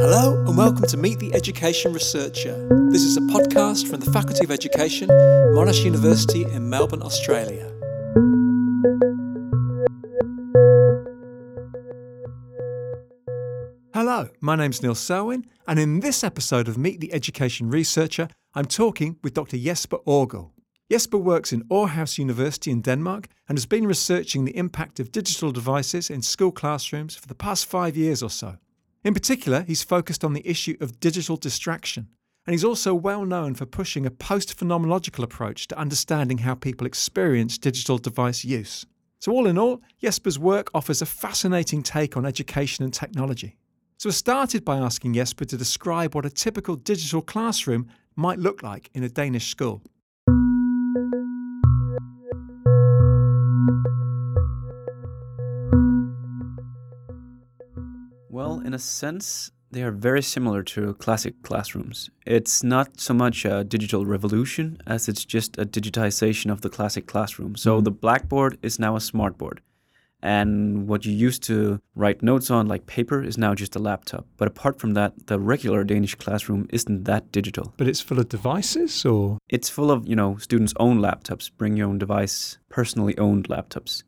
Hello 0.00 0.42
and 0.48 0.58
welcome 0.58 0.84
to 0.84 0.96
Meet 0.96 1.20
the 1.20 1.32
Education 1.32 1.92
Researcher. 1.92 2.68
This 2.90 3.02
is 3.02 3.16
a 3.16 3.20
podcast 3.20 3.88
from 3.88 4.00
the 4.00 4.10
Faculty 4.10 4.42
of 4.42 4.50
Education, 4.50 5.08
Monash 5.08 5.84
University 5.84 6.42
in 6.42 6.68
Melbourne, 6.68 7.02
Australia. 7.04 7.70
Hello, 13.94 14.28
my 14.40 14.56
name's 14.56 14.82
Neil 14.82 14.96
Selwyn, 14.96 15.46
and 15.68 15.78
in 15.78 16.00
this 16.00 16.24
episode 16.24 16.66
of 16.66 16.76
Meet 16.76 16.98
the 16.98 17.12
Education 17.12 17.70
Researcher, 17.70 18.28
I'm 18.54 18.64
talking 18.64 19.18
with 19.22 19.34
Dr. 19.34 19.56
Jesper 19.56 19.98
Aagaard. 19.98 20.50
Jesper 20.90 21.16
works 21.16 21.50
in 21.50 21.64
Aarhus 21.64 22.18
University 22.18 22.70
in 22.70 22.82
Denmark 22.82 23.28
and 23.48 23.56
has 23.56 23.64
been 23.64 23.86
researching 23.86 24.44
the 24.44 24.56
impact 24.56 25.00
of 25.00 25.12
digital 25.12 25.50
devices 25.50 26.10
in 26.10 26.20
school 26.20 26.52
classrooms 26.52 27.16
for 27.16 27.26
the 27.26 27.34
past 27.34 27.64
five 27.64 27.96
years 27.96 28.22
or 28.22 28.28
so. 28.28 28.58
In 29.02 29.14
particular, 29.14 29.62
he's 29.62 29.82
focused 29.82 30.24
on 30.24 30.34
the 30.34 30.46
issue 30.46 30.76
of 30.80 31.00
digital 31.00 31.36
distraction, 31.36 32.08
and 32.46 32.52
he's 32.52 32.64
also 32.64 32.94
well 32.94 33.24
known 33.24 33.54
for 33.54 33.64
pushing 33.64 34.04
a 34.04 34.10
post 34.10 34.58
phenomenological 34.58 35.24
approach 35.24 35.66
to 35.68 35.78
understanding 35.78 36.38
how 36.38 36.54
people 36.54 36.86
experience 36.86 37.56
digital 37.56 37.96
device 37.96 38.44
use. 38.44 38.84
So, 39.20 39.32
all 39.32 39.46
in 39.46 39.56
all, 39.56 39.80
Jesper's 40.02 40.38
work 40.38 40.70
offers 40.74 41.00
a 41.00 41.06
fascinating 41.06 41.82
take 41.82 42.14
on 42.14 42.26
education 42.26 42.84
and 42.84 42.92
technology. 42.92 43.56
So 43.96 44.10
I 44.10 44.12
started 44.12 44.66
by 44.66 44.76
asking 44.76 45.14
Jesper 45.14 45.46
to 45.46 45.56
describe 45.56 46.14
what 46.14 46.26
a 46.26 46.30
typical 46.30 46.76
digital 46.76 47.22
classroom 47.22 47.88
might 48.16 48.38
look 48.38 48.62
like 48.62 48.90
in 48.92 49.02
a 49.02 49.08
Danish 49.08 49.48
school. 49.48 49.82
In 58.64 58.74
a 58.74 58.78
sense, 58.78 59.50
they 59.70 59.82
are 59.82 59.90
very 59.90 60.22
similar 60.22 60.62
to 60.62 60.94
classic 60.94 61.42
classrooms. 61.42 62.10
It's 62.26 62.62
not 62.62 63.00
so 63.00 63.12
much 63.14 63.44
a 63.44 63.64
digital 63.64 64.06
revolution 64.06 64.78
as 64.86 65.08
it's 65.08 65.24
just 65.24 65.58
a 65.58 65.66
digitization 65.66 66.50
of 66.52 66.60
the 66.60 66.70
classic 66.70 67.06
classroom. 67.06 67.56
So 67.56 67.80
Mhm. 67.80 67.84
the 67.84 67.90
blackboard 67.90 68.58
is 68.62 68.78
now 68.78 68.94
a 68.96 69.00
smartboard. 69.00 69.58
And 70.22 70.88
what 70.88 71.04
you 71.04 71.12
used 71.12 71.42
to 71.44 71.80
write 71.94 72.22
notes 72.22 72.50
on, 72.50 72.66
like 72.66 72.86
paper, 72.86 73.22
is 73.22 73.36
now 73.36 73.54
just 73.54 73.76
a 73.76 73.78
laptop. 73.78 74.26
But 74.38 74.48
apart 74.48 74.78
from 74.80 74.94
that, 74.94 75.26
the 75.26 75.38
regular 75.38 75.84
Danish 75.84 76.14
classroom 76.14 76.66
isn't 76.70 77.04
that 77.04 77.30
digital. 77.30 77.74
But 77.76 77.88
it's 77.88 78.00
full 78.00 78.18
of 78.18 78.30
devices, 78.30 79.04
or 79.04 79.38
It's 79.50 79.68
full 79.68 79.90
of, 79.90 80.08
you 80.08 80.16
know, 80.16 80.38
students' 80.38 80.72
own 80.78 80.98
laptops, 81.00 81.50
bring 81.58 81.76
your 81.76 81.88
own 81.88 81.98
device, 81.98 82.56
personally 82.70 83.18
owned 83.18 83.48
laptops. 83.48 84.02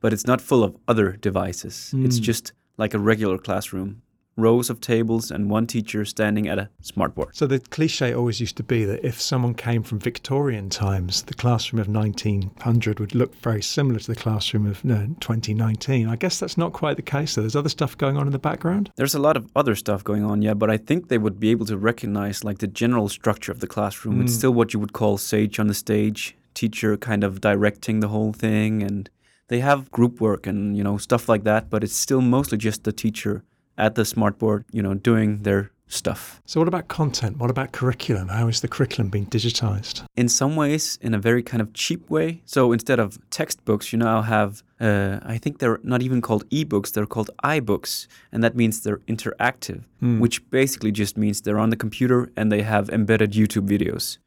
But 0.00 0.14
it's 0.14 0.26
not 0.26 0.40
full 0.40 0.64
of 0.64 0.76
other 0.88 1.12
devices. 1.12 1.92
It's 1.94 2.18
Mm. 2.18 2.22
just 2.22 2.52
like 2.80 2.94
a 2.94 2.98
regular 2.98 3.38
classroom. 3.38 4.02
Rows 4.36 4.70
of 4.70 4.80
tables 4.80 5.30
and 5.30 5.50
one 5.50 5.66
teacher 5.66 6.02
standing 6.06 6.48
at 6.48 6.58
a 6.58 6.70
smartboard. 6.82 7.28
so 7.34 7.46
the 7.46 7.58
cliche 7.58 8.14
always 8.14 8.40
used 8.40 8.56
to 8.56 8.62
be 8.62 8.86
that 8.86 9.04
if 9.04 9.20
someone 9.20 9.54
came 9.54 9.82
from 9.82 9.98
Victorian 9.98 10.70
times, 10.70 11.22
the 11.24 11.34
classroom 11.34 11.78
of 11.80 11.88
1900 11.88 13.00
would 13.00 13.14
look 13.14 13.34
very 13.42 13.60
similar 13.60 13.98
to 13.98 14.06
the 14.06 14.20
classroom 14.20 14.66
of 14.66 14.82
no, 14.82 15.08
2019. 15.20 16.08
I 16.08 16.16
guess 16.16 16.38
that's 16.40 16.56
not 16.56 16.72
quite 16.72 16.96
the 16.96 17.02
case. 17.02 17.32
So 17.32 17.42
there's 17.42 17.56
other 17.56 17.68
stuff 17.68 17.98
going 17.98 18.16
on 18.16 18.26
in 18.26 18.32
the 18.32 18.38
background. 18.38 18.90
There's 18.96 19.14
a 19.14 19.18
lot 19.20 19.36
of 19.36 19.50
other 19.54 19.74
stuff 19.74 20.02
going 20.04 20.24
on, 20.24 20.40
yeah, 20.40 20.54
but 20.54 20.70
I 20.70 20.78
think 20.78 21.08
they 21.08 21.18
would 21.18 21.38
be 21.38 21.50
able 21.50 21.66
to 21.66 21.76
recognize 21.76 22.42
like 22.42 22.58
the 22.58 22.66
general 22.66 23.08
structure 23.10 23.52
of 23.52 23.60
the 23.60 23.66
classroom. 23.66 24.22
It's 24.22 24.32
Mm. 24.32 24.38
still 24.38 24.54
what 24.54 24.72
you 24.72 24.80
would 24.80 24.94
call 24.94 25.18
sage 25.18 25.58
on 25.60 25.66
the 25.66 25.74
stage, 25.74 26.34
teacher 26.54 26.96
kind 26.96 27.24
of 27.24 27.40
directing 27.42 28.00
the 28.00 28.08
whole 28.08 28.32
thing 28.32 28.82
and 28.82 29.10
they 29.50 29.60
have 29.60 29.90
group 29.90 30.20
work 30.20 30.46
and, 30.46 30.76
you 30.78 30.84
know, 30.86 30.96
stuff 30.98 31.28
like 31.28 31.44
that, 31.44 31.62
but 31.72 31.84
it's 31.84 31.98
still 32.06 32.22
mostly 32.22 32.56
just 32.58 32.84
the 32.84 32.92
teacher 32.92 33.34
at 33.76 33.94
the 33.94 34.02
smartboard, 34.02 34.64
you 34.76 34.82
know, 34.82 34.94
doing 34.94 35.42
their 35.42 35.70
stuff. 35.88 36.40
So 36.46 36.60
what 36.60 36.68
about 36.68 36.86
content? 36.86 37.38
What 37.38 37.50
about 37.50 37.72
curriculum? 37.72 38.28
How 38.28 38.46
is 38.48 38.60
the 38.60 38.68
curriculum 38.68 39.08
being 39.10 39.26
digitized? 39.26 40.04
in 40.16 40.28
some 40.28 40.54
ways 40.54 40.98
in 41.06 41.14
a 41.14 41.18
very 41.18 41.42
kind 41.42 41.60
of 41.60 41.68
cheap 41.82 42.02
way. 42.10 42.42
So 42.44 42.72
instead 42.72 43.00
of 43.00 43.18
textbooks, 43.30 43.92
you 43.92 43.98
now 43.98 44.22
have, 44.22 44.62
uh, 44.80 45.18
I 45.34 45.36
think 45.42 45.58
they're 45.58 45.80
not 45.82 46.00
even 46.02 46.20
called 46.20 46.44
ebooks, 46.50 46.92
they're 46.92 47.06
called 47.16 47.30
iBooks. 47.42 48.06
And 48.32 48.44
that 48.44 48.54
means 48.54 48.82
they're 48.84 49.02
interactive, 49.14 49.80
Hmm. 50.00 50.20
which 50.20 50.36
basically 50.50 50.92
just 50.92 51.16
means 51.16 51.40
they're 51.40 51.58
on 51.66 51.70
the 51.70 51.76
computer 51.84 52.20
and 52.36 52.52
they 52.52 52.62
have 52.62 52.88
embedded 52.90 53.32
YouTube 53.32 53.66
videos. 53.68 54.18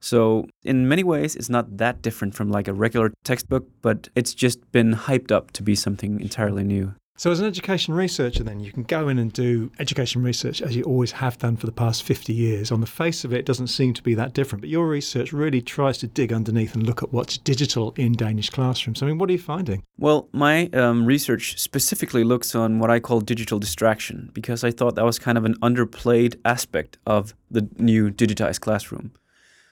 So 0.00 0.46
in 0.62 0.88
many 0.88 1.04
ways, 1.04 1.36
it's 1.36 1.50
not 1.50 1.76
that 1.78 2.02
different 2.02 2.34
from 2.34 2.50
like 2.50 2.68
a 2.68 2.72
regular 2.72 3.12
textbook, 3.24 3.66
but 3.82 4.08
it's 4.14 4.34
just 4.34 4.70
been 4.72 4.94
hyped 4.94 5.32
up 5.32 5.50
to 5.52 5.62
be 5.62 5.74
something 5.74 6.20
entirely 6.20 6.64
new. 6.64 6.94
So, 7.18 7.32
as 7.32 7.40
an 7.40 7.46
education 7.46 7.94
researcher, 7.94 8.44
then 8.44 8.60
you 8.60 8.70
can 8.70 8.84
go 8.84 9.08
in 9.08 9.18
and 9.18 9.32
do 9.32 9.72
education 9.80 10.22
research 10.22 10.62
as 10.62 10.76
you 10.76 10.84
always 10.84 11.10
have 11.10 11.36
done 11.36 11.56
for 11.56 11.66
the 11.66 11.72
past 11.72 12.04
50 12.04 12.32
years. 12.32 12.70
On 12.70 12.80
the 12.80 12.86
face 12.86 13.24
of 13.24 13.32
it, 13.32 13.40
it 13.40 13.44
doesn't 13.44 13.66
seem 13.66 13.92
to 13.94 14.02
be 14.04 14.14
that 14.14 14.34
different, 14.34 14.62
but 14.62 14.70
your 14.70 14.86
research 14.86 15.32
really 15.32 15.60
tries 15.60 15.98
to 15.98 16.06
dig 16.06 16.32
underneath 16.32 16.76
and 16.76 16.86
look 16.86 17.02
at 17.02 17.12
what's 17.12 17.36
digital 17.36 17.92
in 17.96 18.12
Danish 18.12 18.50
classrooms. 18.50 19.02
I 19.02 19.06
mean, 19.06 19.18
what 19.18 19.28
are 19.30 19.32
you 19.32 19.40
finding? 19.40 19.82
Well, 19.98 20.28
my 20.30 20.66
um, 20.66 21.06
research 21.06 21.58
specifically 21.58 22.22
looks 22.22 22.54
on 22.54 22.78
what 22.78 22.88
I 22.88 23.00
call 23.00 23.20
digital 23.20 23.58
distraction 23.58 24.30
because 24.32 24.62
I 24.62 24.70
thought 24.70 24.94
that 24.94 25.04
was 25.04 25.18
kind 25.18 25.36
of 25.36 25.44
an 25.44 25.56
underplayed 25.58 26.36
aspect 26.44 26.98
of 27.04 27.34
the 27.50 27.68
new 27.78 28.12
digitized 28.12 28.60
classroom. 28.60 29.10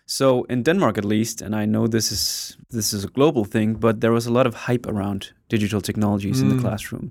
So 0.07 0.45
in 0.49 0.63
Denmark, 0.63 0.99
at 0.99 1.05
least, 1.05 1.43
and 1.43 1.55
I 1.55 1.67
know 1.67 1.89
this 1.89 2.13
is 2.13 2.57
this 2.71 2.93
is 2.93 3.05
a 3.05 3.09
global 3.09 3.45
thing, 3.45 3.75
but 3.81 4.01
there 4.01 4.13
was 4.13 4.27
a 4.27 4.33
lot 4.33 4.47
of 4.47 4.55
hype 4.55 4.87
around 4.87 5.33
digital 5.49 5.81
technologies 5.81 6.41
in 6.41 6.49
Mm. 6.49 6.57
the 6.57 6.63
classroom. 6.69 7.11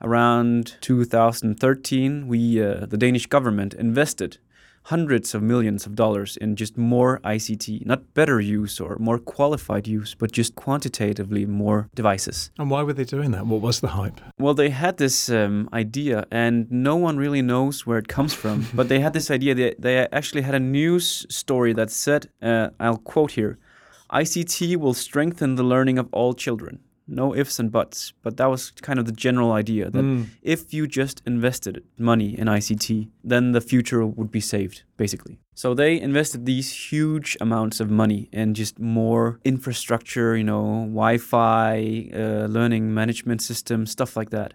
Around 0.00 0.76
2013, 0.80 2.28
we 2.28 2.60
uh, 2.62 2.86
the 2.90 2.96
Danish 2.98 3.26
government 3.28 3.74
invested 3.74 4.38
hundreds 4.86 5.34
of 5.34 5.42
millions 5.42 5.84
of 5.84 5.94
dollars 5.94 6.36
in 6.36 6.54
just 6.54 6.76
more 6.76 7.20
ICT, 7.24 7.84
not 7.84 8.14
better 8.14 8.40
use 8.40 8.78
or 8.80 8.96
more 9.00 9.18
qualified 9.18 9.88
use, 9.88 10.14
but 10.14 10.30
just 10.30 10.54
quantitatively 10.54 11.44
more 11.44 11.88
devices. 11.94 12.50
And 12.58 12.70
why 12.70 12.82
were 12.84 12.92
they 12.92 13.04
doing 13.04 13.32
that? 13.32 13.46
What 13.46 13.60
was 13.60 13.80
the 13.80 13.88
hype? 13.88 14.20
Well, 14.38 14.54
they 14.54 14.70
had 14.70 14.96
this 14.96 15.28
um, 15.28 15.68
idea, 15.72 16.24
and 16.30 16.70
no 16.70 16.94
one 16.94 17.16
really 17.16 17.42
knows 17.42 17.84
where 17.84 17.98
it 17.98 18.06
comes 18.06 18.32
from. 18.32 18.66
but 18.74 18.88
they 18.88 19.00
had 19.00 19.12
this 19.12 19.30
idea. 19.30 19.54
They, 19.54 19.74
they 19.78 20.06
actually 20.12 20.42
had 20.42 20.54
a 20.54 20.60
news 20.60 21.26
story 21.28 21.72
that 21.72 21.90
said, 21.90 22.28
uh, 22.40 22.68
I'll 22.78 22.98
quote 22.98 23.32
here 23.32 23.58
ICT 24.12 24.76
will 24.76 24.94
strengthen 24.94 25.56
the 25.56 25.64
learning 25.64 25.98
of 25.98 26.08
all 26.12 26.32
children. 26.32 26.78
No 27.08 27.34
ifs 27.36 27.58
and 27.60 27.70
buts. 27.70 28.12
But 28.22 28.36
that 28.36 28.46
was 28.50 28.72
kind 28.82 28.98
of 28.98 29.04
the 29.06 29.12
general 29.12 29.52
idea 29.52 29.90
that 29.90 30.02
Mm. 30.04 30.26
if 30.42 30.74
you 30.74 30.86
just 30.88 31.22
invested 31.26 31.82
money 31.98 32.36
in 32.38 32.48
ICT, 32.48 33.08
then 33.22 33.52
the 33.52 33.60
future 33.60 34.04
would 34.04 34.30
be 34.30 34.40
saved, 34.40 34.82
basically. 34.96 35.38
So 35.54 35.74
they 35.74 36.00
invested 36.00 36.46
these 36.46 36.72
huge 36.92 37.36
amounts 37.40 37.80
of 37.80 37.90
money 37.90 38.28
in 38.32 38.54
just 38.54 38.78
more 38.80 39.38
infrastructure, 39.44 40.36
you 40.36 40.44
know, 40.44 40.86
Wi 40.88 41.18
Fi, 41.18 42.10
uh, 42.12 42.46
learning 42.46 42.92
management 42.94 43.40
systems, 43.42 43.90
stuff 43.90 44.16
like 44.16 44.30
that. 44.30 44.54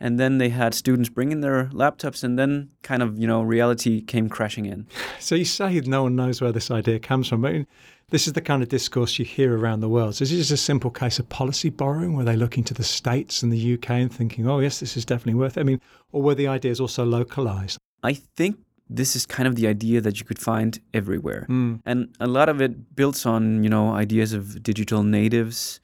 And 0.00 0.18
then 0.18 0.38
they 0.38 0.48
had 0.48 0.74
students 0.74 1.08
bring 1.08 1.30
in 1.32 1.40
their 1.42 1.66
laptops, 1.72 2.24
and 2.24 2.36
then 2.36 2.70
kind 2.82 3.02
of, 3.02 3.18
you 3.20 3.26
know, 3.28 3.40
reality 3.42 4.02
came 4.02 4.28
crashing 4.28 4.66
in. 4.66 4.86
So, 5.20 5.36
you 5.36 5.44
say 5.44 5.80
no 5.86 6.02
one 6.02 6.16
knows 6.16 6.40
where 6.40 6.52
this 6.52 6.70
idea 6.70 6.98
comes 6.98 7.28
from. 7.28 7.42
Mean, 7.42 7.66
this 8.12 8.26
is 8.26 8.34
the 8.34 8.40
kind 8.40 8.62
of 8.62 8.68
discourse 8.68 9.18
you 9.18 9.24
hear 9.24 9.56
around 9.58 9.80
the 9.80 9.88
world. 9.88 10.14
So, 10.14 10.22
is 10.22 10.30
it 10.32 10.36
just 10.36 10.50
a 10.50 10.56
simple 10.56 10.90
case 10.90 11.18
of 11.18 11.28
policy 11.28 11.70
borrowing 11.70 12.14
where 12.14 12.24
they're 12.26 12.36
looking 12.36 12.62
to 12.64 12.74
the 12.74 12.84
States 12.84 13.42
and 13.42 13.50
the 13.52 13.74
UK 13.74 13.90
and 13.90 14.12
thinking, 14.12 14.46
oh, 14.48 14.60
yes, 14.60 14.80
this 14.80 14.96
is 14.96 15.04
definitely 15.04 15.34
worth 15.34 15.56
it? 15.56 15.60
I 15.60 15.64
mean, 15.64 15.80
or 16.12 16.22
were 16.22 16.34
the 16.34 16.46
ideas 16.46 16.78
also 16.78 17.04
localized? 17.04 17.78
I 18.02 18.14
think 18.14 18.58
this 18.90 19.16
is 19.16 19.24
kind 19.26 19.46
of 19.48 19.54
the 19.56 19.66
idea 19.66 20.00
that 20.02 20.20
you 20.20 20.26
could 20.26 20.38
find 20.38 20.78
everywhere. 20.92 21.46
Mm. 21.48 21.80
and 21.86 22.14
a 22.20 22.26
lot 22.26 22.48
of 22.48 22.60
it 22.60 22.94
builds 22.94 23.24
on 23.26 23.62
you 23.64 23.70
know 23.70 23.92
ideas 23.94 24.32
of 24.34 24.62
digital 24.62 25.02
natives 25.02 25.80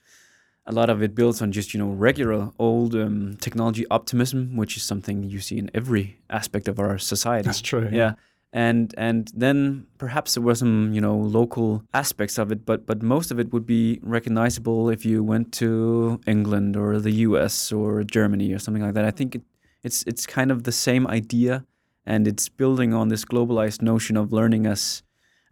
a 0.66 0.72
lot 0.72 0.90
of 0.90 1.02
it 1.02 1.14
builds 1.14 1.40
on 1.40 1.50
just 1.50 1.72
you 1.72 1.80
know 1.80 1.88
regular 2.08 2.50
old 2.58 2.94
um, 2.94 3.36
technology 3.40 3.86
optimism 3.90 4.56
which 4.56 4.76
is 4.76 4.82
something 4.82 5.22
you 5.22 5.40
see 5.40 5.56
in 5.56 5.70
every 5.72 6.18
aspect 6.28 6.68
of 6.68 6.78
our 6.78 6.98
society 6.98 7.46
That's 7.46 7.62
true. 7.62 7.88
yeah 7.90 8.12
and 8.52 8.94
and 8.96 9.30
then 9.34 9.86
perhaps 9.98 10.34
there 10.34 10.42
were 10.42 10.54
some 10.54 10.92
you 10.92 11.00
know 11.00 11.16
local 11.16 11.82
aspects 11.92 12.38
of 12.38 12.50
it 12.50 12.64
but 12.64 12.86
but 12.86 13.02
most 13.02 13.30
of 13.30 13.38
it 13.38 13.52
would 13.52 13.66
be 13.66 14.00
recognizable 14.02 14.88
if 14.88 15.04
you 15.04 15.22
went 15.22 15.52
to 15.52 16.18
england 16.26 16.76
or 16.76 16.98
the 16.98 17.12
us 17.12 17.70
or 17.72 18.02
germany 18.02 18.52
or 18.52 18.58
something 18.58 18.82
like 18.82 18.94
that 18.94 19.04
i 19.04 19.10
think 19.10 19.34
it, 19.34 19.42
it's 19.82 20.02
it's 20.06 20.26
kind 20.26 20.50
of 20.50 20.64
the 20.64 20.72
same 20.72 21.06
idea 21.06 21.64
and 22.06 22.26
it's 22.26 22.48
building 22.48 22.94
on 22.94 23.08
this 23.08 23.24
globalized 23.24 23.82
notion 23.82 24.16
of 24.16 24.32
learning 24.32 24.64
as 24.66 25.02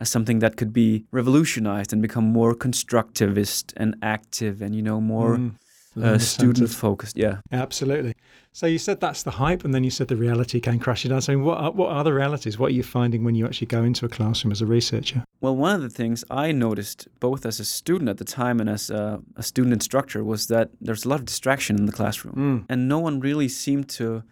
as 0.01 0.09
something 0.11 0.39
that 0.41 0.57
could 0.57 0.73
be 0.73 1.05
revolutionized 1.11 1.93
and 1.93 2.01
become 2.01 2.25
more 2.25 2.55
constructivist 2.55 3.73
and 3.77 3.95
active 4.03 4.63
and 4.63 4.75
you 4.75 4.83
know 4.83 5.01
more 5.01 5.37
Mm. 5.37 5.55
Uh, 6.03 6.19
student 6.19 6.71
focused 6.71 7.17
yeah 7.17 7.37
Absolutely. 7.53 8.15
So 8.53 8.67
you 8.67 8.79
said 8.79 9.01
that's 9.01 9.23
the 9.23 9.33
hype, 9.33 9.65
and 9.67 9.75
then 9.75 9.85
you 9.85 9.91
said 9.91 10.09
the 10.09 10.17
reality 10.17 10.61
came 10.61 10.79
crashing 10.79 11.11
down. 11.11 11.21
So 11.21 11.37
what 11.39 11.59
are, 11.59 11.73
what 11.73 11.91
are 11.91 12.03
the 12.05 12.15
realities? 12.15 12.59
What 12.59 12.69
are 12.69 12.75
you 12.75 12.83
finding 12.83 13.23
when 13.23 13.35
you 13.35 13.45
actually 13.45 13.67
go 13.67 13.83
into 13.85 14.07
a 14.07 14.09
classroom 14.09 14.51
as 14.51 14.63
a 14.63 14.67
researcher? 14.67 15.25
Well, 15.43 15.55
one 15.55 15.75
of 15.77 15.83
the 15.83 15.91
things 15.91 16.25
I 16.31 16.53
noticed, 16.53 17.07
both 17.21 17.45
as 17.45 17.61
a 17.61 17.67
student 17.67 18.09
at 18.09 18.17
the 18.17 18.25
time 18.25 18.59
and 18.59 18.71
as 18.71 18.89
a, 18.89 19.21
a 19.37 19.43
student 19.43 19.75
instructor, 19.75 20.25
was 20.25 20.47
that 20.47 20.71
there's 20.81 21.05
a 21.05 21.09
lot 21.11 21.21
of 21.21 21.27
distraction 21.27 21.77
in 21.77 21.85
the 21.85 21.93
classroom, 21.93 22.35
Mm. 22.35 22.67
and 22.71 22.89
no 22.89 22.99
one 22.99 23.21
really 23.21 23.49
seemed 23.49 23.91
to 23.91 24.23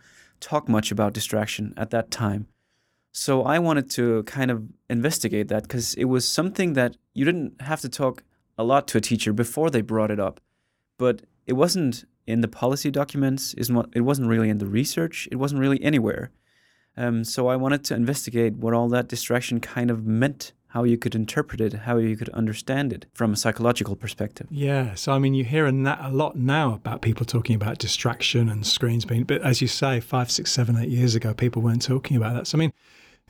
talk 0.41 0.71
much 0.71 0.91
about 0.91 1.13
distraction 1.13 1.75
at 1.77 1.91
that 1.91 2.11
time. 2.11 2.47
So 3.13 3.43
I 3.43 3.59
wanted 3.59 3.91
to 3.91 4.23
kind 4.25 4.51
of 4.51 4.63
investigate 4.89 5.49
that 5.49 5.63
because 5.65 5.95
it 5.97 6.07
was 6.07 6.27
something 6.27 6.73
that 6.75 6.97
you 7.13 7.27
didn't 7.27 7.61
have 7.61 7.81
to 7.83 7.89
talk 7.91 8.23
a 8.57 8.65
lot 8.65 8.89
to 8.89 8.99
a 8.99 9.01
teacher 9.03 9.33
before 9.35 9.69
they 9.71 9.83
brought 9.83 10.11
it 10.11 10.19
up, 10.19 10.41
but 10.99 11.23
it 11.47 11.55
wasn't 11.55 12.05
in 12.27 12.41
the 12.41 12.49
policy 12.49 12.91
documents. 12.91 13.55
It 13.55 14.01
wasn't 14.01 14.29
really 14.29 14.49
in 14.49 14.59
the 14.59 14.67
research. 14.67 15.29
It 15.31 15.37
wasn't 15.37 15.61
really 15.61 15.83
anywhere. 15.83 16.31
Um, 16.97 17.25
so 17.25 17.49
I 17.49 17.57
wanted 17.57 17.85
to 17.87 17.95
investigate 17.95 18.55
what 18.55 18.73
all 18.73 18.89
that 18.89 19.09
distraction 19.09 19.61
kind 19.61 19.91
of 19.91 20.07
meant 20.07 20.53
how 20.69 20.83
you 20.83 20.99
could 20.99 21.15
interpret 21.15 21.61
it, 21.61 21.73
how 21.73 21.99
you 21.99 22.17
could 22.17 22.29
understand 22.31 22.93
it 22.93 23.07
from 23.15 23.33
a 23.33 23.37
psychological 23.37 23.95
perspective. 23.95 24.49
Yeah. 24.51 24.95
So, 24.95 25.13
I 25.13 25.21
mean, 25.21 25.35
you 25.35 25.45
hear 25.45 25.67
a, 25.67 25.71
a 25.71 26.11
lot 26.11 26.37
now 26.37 26.75
about 26.75 27.01
people 27.01 27.25
talking 27.25 27.55
about 27.55 27.79
distraction 27.79 28.49
and 28.49 28.67
screens 28.67 29.05
being, 29.05 29.23
but 29.23 29.41
as 29.43 29.63
you 29.63 29.69
say, 29.69 30.01
five, 30.01 30.33
six, 30.33 30.51
seven, 30.51 30.77
eight 30.77 30.89
years 30.89 31.15
ago, 31.15 31.33
people 31.33 31.63
weren't 31.63 31.83
talking 31.83 32.17
about 32.17 32.35
that. 32.35 32.49
So, 32.49 32.59
I 32.59 32.61
mean, 32.61 32.73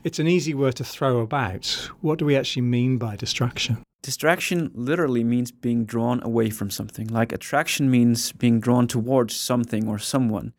it's 0.03 0.17
an 0.17 0.27
easy 0.27 0.55
word 0.55 0.75
to 0.77 0.83
throw 0.83 1.19
about. 1.19 1.67
What 2.01 2.17
do 2.17 2.25
we 2.25 2.35
actually 2.35 2.63
mean 2.63 2.97
by 2.97 3.15
distraction? 3.15 3.83
Distraction 4.05 4.69
literally 4.75 5.23
means 5.23 5.51
being 5.51 5.83
drawn 5.83 6.21
away 6.21 6.51
from 6.51 6.69
something. 6.69 7.07
Like 7.07 7.31
attraction 7.31 7.89
means 7.89 8.31
being 8.31 8.59
drawn 8.59 8.85
towards 8.87 9.35
something 9.35 9.87
or 9.87 9.97
someone. 9.97 10.53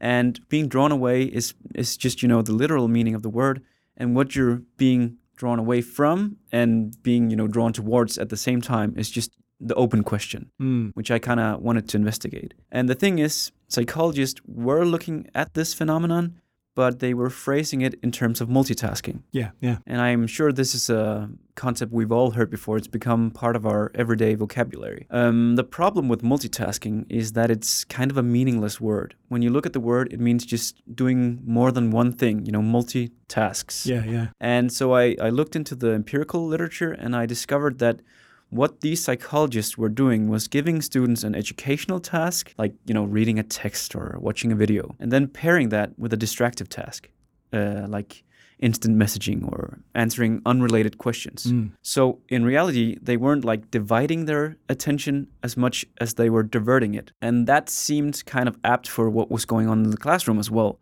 And 0.00 0.40
being 0.48 0.68
drawn 0.68 0.90
away 0.90 1.24
is 1.24 1.52
is 1.74 1.98
just, 1.98 2.22
you 2.22 2.28
know, 2.28 2.40
the 2.40 2.54
literal 2.62 2.88
meaning 2.88 3.14
of 3.14 3.22
the 3.22 3.28
word. 3.28 3.62
And 3.94 4.16
what 4.16 4.34
you're 4.34 4.62
being 4.78 5.18
drawn 5.36 5.58
away 5.58 5.82
from 5.82 6.38
and 6.50 7.00
being 7.02 7.28
you 7.30 7.36
know 7.36 7.46
drawn 7.46 7.72
towards 7.74 8.16
at 8.16 8.30
the 8.30 8.36
same 8.36 8.62
time 8.62 8.94
is 8.96 9.10
just 9.10 9.30
the 9.60 9.74
open 9.74 10.02
question 10.02 10.50
mm. 10.60 10.90
which 10.94 11.10
i 11.10 11.18
kind 11.18 11.40
of 11.40 11.60
wanted 11.60 11.88
to 11.88 11.96
investigate 11.96 12.54
and 12.70 12.88
the 12.88 12.94
thing 12.94 13.18
is 13.18 13.52
psychologists 13.68 14.40
were 14.46 14.84
looking 14.84 15.26
at 15.34 15.54
this 15.54 15.72
phenomenon 15.72 16.40
but 16.78 17.00
they 17.00 17.12
were 17.12 17.28
phrasing 17.28 17.80
it 17.80 17.98
in 18.04 18.12
terms 18.12 18.40
of 18.40 18.48
multitasking. 18.48 19.24
Yeah, 19.32 19.50
yeah. 19.60 19.78
And 19.84 20.00
I'm 20.00 20.28
sure 20.28 20.52
this 20.52 20.76
is 20.76 20.88
a 20.88 21.28
concept 21.56 21.92
we've 21.92 22.12
all 22.12 22.30
heard 22.30 22.50
before. 22.50 22.76
It's 22.76 22.86
become 22.86 23.32
part 23.32 23.56
of 23.56 23.66
our 23.66 23.90
everyday 23.96 24.36
vocabulary. 24.36 25.08
Um, 25.10 25.56
the 25.56 25.64
problem 25.64 26.06
with 26.06 26.22
multitasking 26.22 27.06
is 27.08 27.32
that 27.32 27.50
it's 27.50 27.82
kind 27.82 28.12
of 28.12 28.16
a 28.16 28.22
meaningless 28.22 28.80
word. 28.80 29.16
When 29.26 29.42
you 29.42 29.50
look 29.50 29.66
at 29.66 29.72
the 29.72 29.80
word, 29.80 30.12
it 30.12 30.20
means 30.20 30.46
just 30.46 30.80
doing 30.94 31.40
more 31.44 31.72
than 31.72 31.90
one 31.90 32.12
thing, 32.12 32.46
you 32.46 32.52
know, 32.52 32.62
multitasks. 32.62 33.84
Yeah, 33.84 34.04
yeah. 34.04 34.28
And 34.38 34.72
so 34.72 34.94
I, 34.94 35.16
I 35.20 35.30
looked 35.30 35.56
into 35.56 35.74
the 35.74 35.90
empirical 35.94 36.46
literature 36.46 36.92
and 36.92 37.16
I 37.16 37.26
discovered 37.26 37.80
that 37.80 38.02
what 38.50 38.80
these 38.80 39.02
psychologists 39.02 39.76
were 39.76 39.88
doing 39.88 40.28
was 40.28 40.48
giving 40.48 40.80
students 40.80 41.22
an 41.22 41.34
educational 41.34 42.00
task, 42.00 42.54
like, 42.56 42.74
you 42.86 42.94
know, 42.94 43.04
reading 43.04 43.38
a 43.38 43.42
text 43.42 43.94
or 43.94 44.16
watching 44.20 44.52
a 44.52 44.56
video, 44.56 44.94
and 44.98 45.12
then 45.12 45.28
pairing 45.28 45.68
that 45.68 45.98
with 45.98 46.12
a 46.12 46.16
distractive 46.16 46.68
task, 46.68 47.10
uh, 47.52 47.86
like 47.88 48.24
instant 48.58 48.96
messaging 48.96 49.46
or 49.46 49.78
answering 49.94 50.42
unrelated 50.44 50.98
questions. 50.98 51.44
Mm. 51.44 51.70
So 51.82 52.20
in 52.28 52.44
reality, 52.44 52.98
they 53.00 53.16
weren't 53.16 53.44
like 53.44 53.70
dividing 53.70 54.24
their 54.24 54.56
attention 54.68 55.28
as 55.42 55.56
much 55.56 55.84
as 56.00 56.14
they 56.14 56.28
were 56.28 56.42
diverting 56.42 56.94
it. 56.94 57.12
And 57.22 57.46
that 57.46 57.68
seemed 57.68 58.24
kind 58.26 58.48
of 58.48 58.56
apt 58.64 58.88
for 58.88 59.08
what 59.10 59.30
was 59.30 59.44
going 59.44 59.68
on 59.68 59.84
in 59.84 59.90
the 59.90 59.96
classroom 59.96 60.38
as 60.38 60.50
well. 60.50 60.80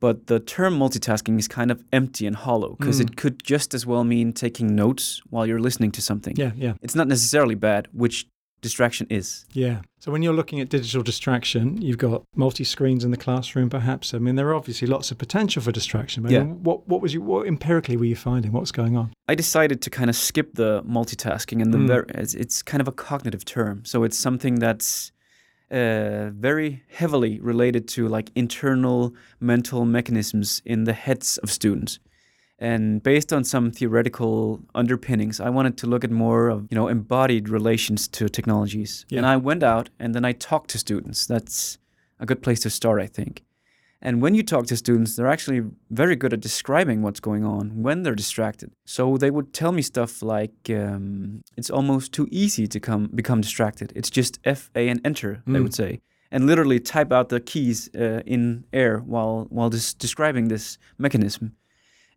But 0.00 0.26
the 0.26 0.40
term 0.40 0.78
multitasking 0.78 1.38
is 1.38 1.48
kind 1.48 1.70
of 1.70 1.82
empty 1.92 2.26
and 2.26 2.36
hollow 2.36 2.76
because 2.78 2.98
mm. 2.98 3.04
it 3.04 3.16
could 3.16 3.42
just 3.42 3.74
as 3.74 3.86
well 3.86 4.04
mean 4.04 4.32
taking 4.32 4.74
notes 4.74 5.22
while 5.30 5.46
you're 5.46 5.60
listening 5.60 5.92
to 5.92 6.02
something. 6.02 6.34
Yeah, 6.36 6.52
yeah. 6.56 6.74
It's 6.82 6.94
not 6.94 7.08
necessarily 7.08 7.54
bad, 7.54 7.88
which 7.92 8.26
distraction 8.64 9.06
is. 9.10 9.44
Yeah. 9.52 9.82
So 10.00 10.10
when 10.10 10.22
you're 10.22 10.34
looking 10.34 10.58
at 10.58 10.70
digital 10.70 11.02
distraction, 11.02 11.80
you've 11.80 11.98
got 11.98 12.24
multi 12.34 12.64
screens 12.64 13.04
in 13.04 13.10
the 13.10 13.16
classroom, 13.16 13.70
perhaps. 13.70 14.14
I 14.14 14.18
mean, 14.18 14.34
there 14.34 14.48
are 14.48 14.54
obviously 14.54 14.88
lots 14.88 15.10
of 15.10 15.18
potential 15.18 15.62
for 15.62 15.70
distraction. 15.70 16.26
yeah. 16.28 16.42
what 16.42 16.88
what 16.88 17.00
was 17.00 17.14
you 17.14 17.20
what 17.20 17.46
empirically 17.46 17.96
were 17.96 18.06
you 18.06 18.16
finding? 18.16 18.52
What's 18.52 18.72
going 18.72 18.96
on? 18.96 19.12
I 19.28 19.34
decided 19.34 19.80
to 19.82 19.90
kind 19.90 20.10
of 20.10 20.16
skip 20.16 20.54
the 20.54 20.82
multitasking 20.82 21.62
and 21.62 21.72
the 21.72 21.78
mm. 21.78 21.86
ver- 21.86 22.06
it's, 22.08 22.34
it's 22.34 22.62
kind 22.62 22.80
of 22.80 22.88
a 22.88 22.92
cognitive 22.92 23.44
term. 23.44 23.84
So 23.84 24.02
it's 24.02 24.18
something 24.18 24.56
that's 24.56 25.12
uh, 25.70 26.30
very 26.30 26.82
heavily 26.88 27.40
related 27.40 27.88
to 27.88 28.08
like 28.08 28.30
internal 28.34 29.14
mental 29.40 29.84
mechanisms 29.84 30.62
in 30.64 30.84
the 30.84 30.92
heads 30.92 31.38
of 31.38 31.50
students. 31.50 31.98
And 32.58 33.02
based 33.02 33.32
on 33.32 33.44
some 33.44 33.72
theoretical 33.72 34.60
underpinnings, 34.74 35.40
I 35.40 35.50
wanted 35.50 35.76
to 35.78 35.86
look 35.86 36.04
at 36.04 36.10
more 36.10 36.48
of 36.48 36.68
you 36.70 36.76
know 36.76 36.88
embodied 36.88 37.48
relations 37.48 38.08
to 38.08 38.28
technologies. 38.28 39.04
Yeah. 39.08 39.18
And 39.18 39.26
I 39.26 39.36
went 39.36 39.62
out 39.62 39.90
and 39.98 40.14
then 40.14 40.24
I 40.24 40.32
talked 40.32 40.70
to 40.70 40.78
students. 40.78 41.26
That's 41.26 41.78
a 42.20 42.26
good 42.26 42.42
place 42.42 42.60
to 42.60 42.70
start, 42.70 43.00
I 43.00 43.06
think. 43.06 43.42
And 44.06 44.20
when 44.22 44.34
you 44.34 44.42
talk 44.42 44.66
to 44.66 44.76
students, 44.76 45.16
they're 45.16 45.32
actually 45.32 45.62
very 45.88 46.14
good 46.14 46.32
at 46.34 46.40
describing 46.40 47.02
what's 47.02 47.20
going 47.20 47.44
on 47.44 47.82
when 47.82 48.02
they're 48.02 48.14
distracted. 48.14 48.70
So 48.84 49.16
they 49.16 49.30
would 49.30 49.54
tell 49.54 49.72
me 49.72 49.82
stuff 49.82 50.22
like, 50.22 50.58
um, 50.68 51.40
"It's 51.56 51.70
almost 51.70 52.12
too 52.12 52.28
easy 52.30 52.66
to 52.68 52.80
come 52.80 53.08
become 53.14 53.40
distracted. 53.40 53.92
It's 53.96 54.10
just 54.10 54.38
F 54.44 54.70
A 54.74 54.88
and 54.90 55.00
enter." 55.04 55.42
Mm. 55.46 55.52
They 55.52 55.60
would 55.60 55.74
say, 55.74 56.00
and 56.30 56.46
literally 56.46 56.80
type 56.80 57.12
out 57.12 57.28
the 57.28 57.40
keys 57.40 57.88
uh, 57.94 58.20
in 58.26 58.64
air 58.72 58.98
while 58.98 59.46
while 59.50 59.70
just 59.70 59.98
describing 59.98 60.48
this 60.48 60.78
mechanism. 60.98 61.56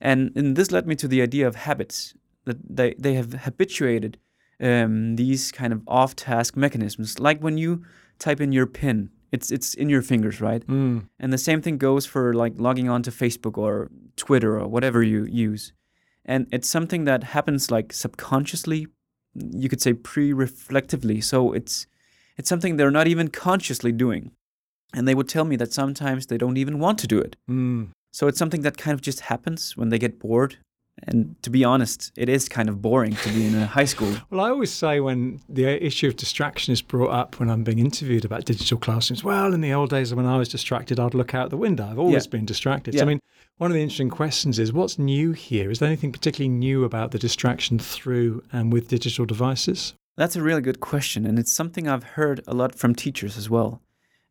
And, 0.02 0.32
and 0.36 0.56
this 0.56 0.72
led 0.72 0.86
me 0.88 0.96
to 0.96 1.08
the 1.08 1.22
idea 1.24 1.48
of 1.48 1.56
habits 1.56 2.14
that 2.46 2.58
they 2.78 2.96
they 3.00 3.16
have 3.16 3.34
habituated 3.34 4.18
um, 4.60 5.16
these 5.16 5.52
kind 5.52 5.74
of 5.74 5.82
off-task 5.88 6.58
mechanisms, 6.58 7.20
like 7.20 7.40
when 7.40 7.58
you 7.58 7.84
type 8.20 8.44
in 8.44 8.52
your 8.52 8.68
PIN 8.68 9.10
it's 9.32 9.52
it's 9.52 9.74
in 9.74 9.90
your 9.90 10.02
fingers, 10.02 10.42
right? 10.42 10.66
Mm. 10.68 11.08
And 11.20 11.34
the 11.34 11.38
same 11.38 11.62
thing 11.62 11.78
goes 11.78 12.06
for 12.06 12.34
like 12.34 12.54
logging 12.58 12.90
on 12.90 13.04
to 13.04 13.12
Facebook 13.12 13.58
or 13.58 13.90
Twitter 14.16 14.60
or 14.60 14.68
whatever 14.68 15.04
you 15.04 15.26
use. 15.26 15.74
And 16.26 16.48
it's 16.52 16.70
something 16.70 17.06
that 17.06 17.24
happens 17.24 17.72
like 17.72 17.94
subconsciously, 17.94 18.88
you 19.34 19.70
could 19.70 19.82
say 19.82 19.94
pre-reflectively. 19.94 21.22
So 21.22 21.54
it's 21.54 21.88
it's 22.38 22.50
something 22.50 22.78
they're 22.78 22.92
not 22.92 23.08
even 23.08 23.30
consciously 23.30 23.92
doing. 23.92 24.32
And 24.94 25.08
they 25.08 25.16
would 25.16 25.28
tell 25.28 25.44
me 25.44 25.58
that 25.58 25.74
sometimes 25.74 26.28
they 26.28 26.38
don't 26.38 26.58
even 26.58 26.80
want 26.80 26.98
to 27.00 27.08
do 27.08 27.20
it. 27.20 27.36
Mm. 27.50 27.90
So 28.12 28.28
it's 28.28 28.40
something 28.40 28.62
that 28.62 28.78
kind 28.78 28.94
of 28.94 29.02
just 29.02 29.22
happens 29.22 29.76
when 29.76 29.90
they 29.90 30.00
get 30.00 30.20
bored 30.20 30.58
and 31.04 31.36
to 31.44 31.50
be 31.50 31.64
honest, 31.64 32.12
it 32.16 32.30
is 32.30 32.50
kind 32.50 32.70
of 32.70 32.82
boring 32.82 33.16
to 33.16 33.30
be 33.30 33.46
in 33.46 33.56
a 33.56 33.66
high 33.66 33.86
school. 33.86 34.16
Well, 34.30 34.42
I 34.42 34.50
always 34.50 34.72
say 34.74 35.00
when 35.00 35.40
the 35.48 35.84
issue 35.84 36.08
of 36.08 36.16
distraction 36.16 36.74
is 36.74 36.82
brought 36.82 37.12
up 37.12 37.40
when 37.40 37.50
I'm 37.50 37.64
being 37.64 37.80
interviewed 37.80 38.26
about 38.26 38.46
digital 38.46 38.78
classrooms, 38.78 39.24
well, 39.24 39.54
in 39.54 39.62
the 39.62 39.74
old 39.74 39.90
days 39.90 40.14
when 40.14 40.26
I 40.26 40.38
was 40.38 40.50
distracted, 40.50 41.00
I'd 41.00 41.14
look 41.14 41.34
out 41.34 41.50
the 41.50 41.58
window. 41.58 41.88
I've 41.90 42.00
always 42.00 42.26
yeah. 42.26 42.32
been 42.32 42.46
distracted. 42.46 42.94
Yeah. 42.94 43.00
So, 43.00 43.06
I 43.06 43.08
mean, 43.08 43.20
one 43.58 43.72
of 43.72 43.76
the 43.76 43.82
interesting 43.82 44.10
questions 44.10 44.60
is 44.60 44.74
what's 44.74 45.00
new 45.00 45.32
here? 45.32 45.72
Is 45.72 45.80
there 45.80 45.88
anything 45.88 46.12
particularly 46.12 46.50
new 46.50 46.84
about 46.84 47.12
the 47.12 47.20
distraction 47.20 47.80
through 47.80 48.44
and 48.52 48.74
with 48.74 48.88
digital 48.88 49.26
devices? 49.26 49.94
That's 50.18 50.36
a 50.36 50.42
really 50.42 50.62
good 50.62 50.80
question. 50.80 51.26
And 51.26 51.40
it's 51.40 51.54
something 51.54 51.88
I've 51.88 52.04
heard 52.04 52.42
a 52.48 52.54
lot 52.54 52.76
from 52.76 52.96
teachers 52.96 53.38
as 53.38 53.50
well. 53.50 53.82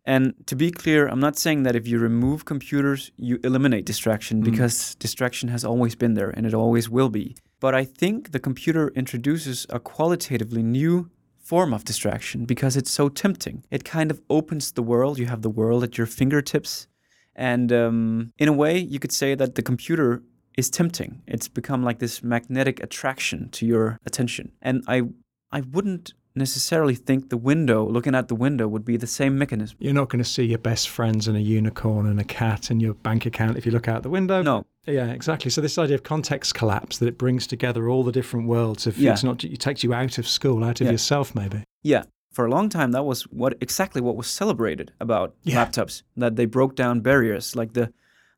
And 0.06 0.34
to 0.46 0.54
be 0.54 0.70
clear, 0.70 1.08
I'm 1.08 1.18
not 1.18 1.36
saying 1.36 1.64
that 1.64 1.74
if 1.74 1.88
you 1.88 1.98
remove 1.98 2.44
computers, 2.44 3.10
you 3.16 3.40
eliminate 3.42 3.84
distraction, 3.84 4.40
mm. 4.40 4.44
because 4.44 4.94
distraction 4.94 5.48
has 5.48 5.64
always 5.64 5.96
been 5.96 6.14
there 6.14 6.30
and 6.30 6.46
it 6.46 6.54
always 6.54 6.88
will 6.88 7.08
be. 7.08 7.36
But 7.58 7.74
I 7.74 7.84
think 7.84 8.30
the 8.30 8.38
computer 8.38 8.88
introduces 8.94 9.66
a 9.68 9.80
qualitatively 9.80 10.62
new 10.62 11.10
form 11.38 11.72
of 11.72 11.84
distraction 11.84 12.44
because 12.44 12.76
it's 12.76 12.90
so 12.90 13.08
tempting. 13.08 13.64
It 13.70 13.84
kind 13.84 14.10
of 14.10 14.20
opens 14.30 14.72
the 14.72 14.82
world. 14.82 15.18
You 15.18 15.26
have 15.26 15.42
the 15.42 15.50
world 15.50 15.82
at 15.82 15.98
your 15.98 16.06
fingertips. 16.06 16.86
And 17.34 17.72
um, 17.72 18.32
in 18.38 18.48
a 18.48 18.52
way, 18.52 18.78
you 18.78 18.98
could 18.98 19.12
say 19.12 19.34
that 19.34 19.56
the 19.56 19.62
computer 19.62 20.22
is 20.56 20.70
tempting. 20.70 21.22
It's 21.26 21.48
become 21.48 21.82
like 21.82 21.98
this 21.98 22.22
magnetic 22.22 22.82
attraction 22.82 23.48
to 23.50 23.66
your 23.66 23.98
attention. 24.06 24.52
And 24.62 24.82
I, 24.86 25.02
I 25.52 25.60
wouldn't 25.60 26.14
necessarily 26.36 26.94
think 26.94 27.30
the 27.30 27.36
window, 27.36 27.86
looking 27.86 28.14
at 28.14 28.28
the 28.28 28.34
window, 28.34 28.68
would 28.68 28.84
be 28.84 28.96
the 28.96 29.06
same 29.06 29.38
mechanism. 29.38 29.76
You're 29.80 29.94
not 29.94 30.08
going 30.08 30.22
to 30.22 30.28
see 30.28 30.44
your 30.44 30.58
best 30.58 30.88
friends 30.88 31.26
and 31.26 31.36
a 31.36 31.40
unicorn 31.40 32.06
and 32.06 32.20
a 32.20 32.24
cat 32.24 32.70
in 32.70 32.80
your 32.80 32.94
bank 32.94 33.26
account 33.26 33.56
if 33.56 33.66
you 33.66 33.72
look 33.72 33.88
out 33.88 34.02
the 34.02 34.10
window. 34.10 34.42
No. 34.42 34.66
Yeah, 34.86 35.10
exactly. 35.10 35.50
So 35.50 35.60
this 35.60 35.78
idea 35.78 35.96
of 35.96 36.02
context 36.02 36.54
collapse 36.54 36.98
that 36.98 37.08
it 37.08 37.18
brings 37.18 37.46
together 37.46 37.88
all 37.88 38.04
the 38.04 38.12
different 38.12 38.46
worlds 38.46 38.86
of 38.86 38.98
yeah. 38.98 39.12
it's 39.12 39.24
not 39.24 39.42
it 39.42 39.58
takes 39.58 39.82
you 39.82 39.92
out 39.92 40.18
of 40.18 40.28
school, 40.28 40.62
out 40.62 40.80
of 40.80 40.86
yeah. 40.86 40.92
yourself, 40.92 41.34
maybe. 41.34 41.64
Yeah. 41.82 42.04
For 42.32 42.46
a 42.46 42.50
long 42.50 42.68
time, 42.68 42.92
that 42.92 43.04
was 43.04 43.22
what 43.22 43.56
exactly 43.60 44.02
what 44.02 44.14
was 44.14 44.26
celebrated 44.26 44.92
about 45.00 45.34
yeah. 45.42 45.64
laptops. 45.64 46.02
That 46.16 46.36
they 46.36 46.44
broke 46.44 46.76
down 46.76 47.00
barriers, 47.00 47.56
like 47.56 47.72
the, 47.72 47.92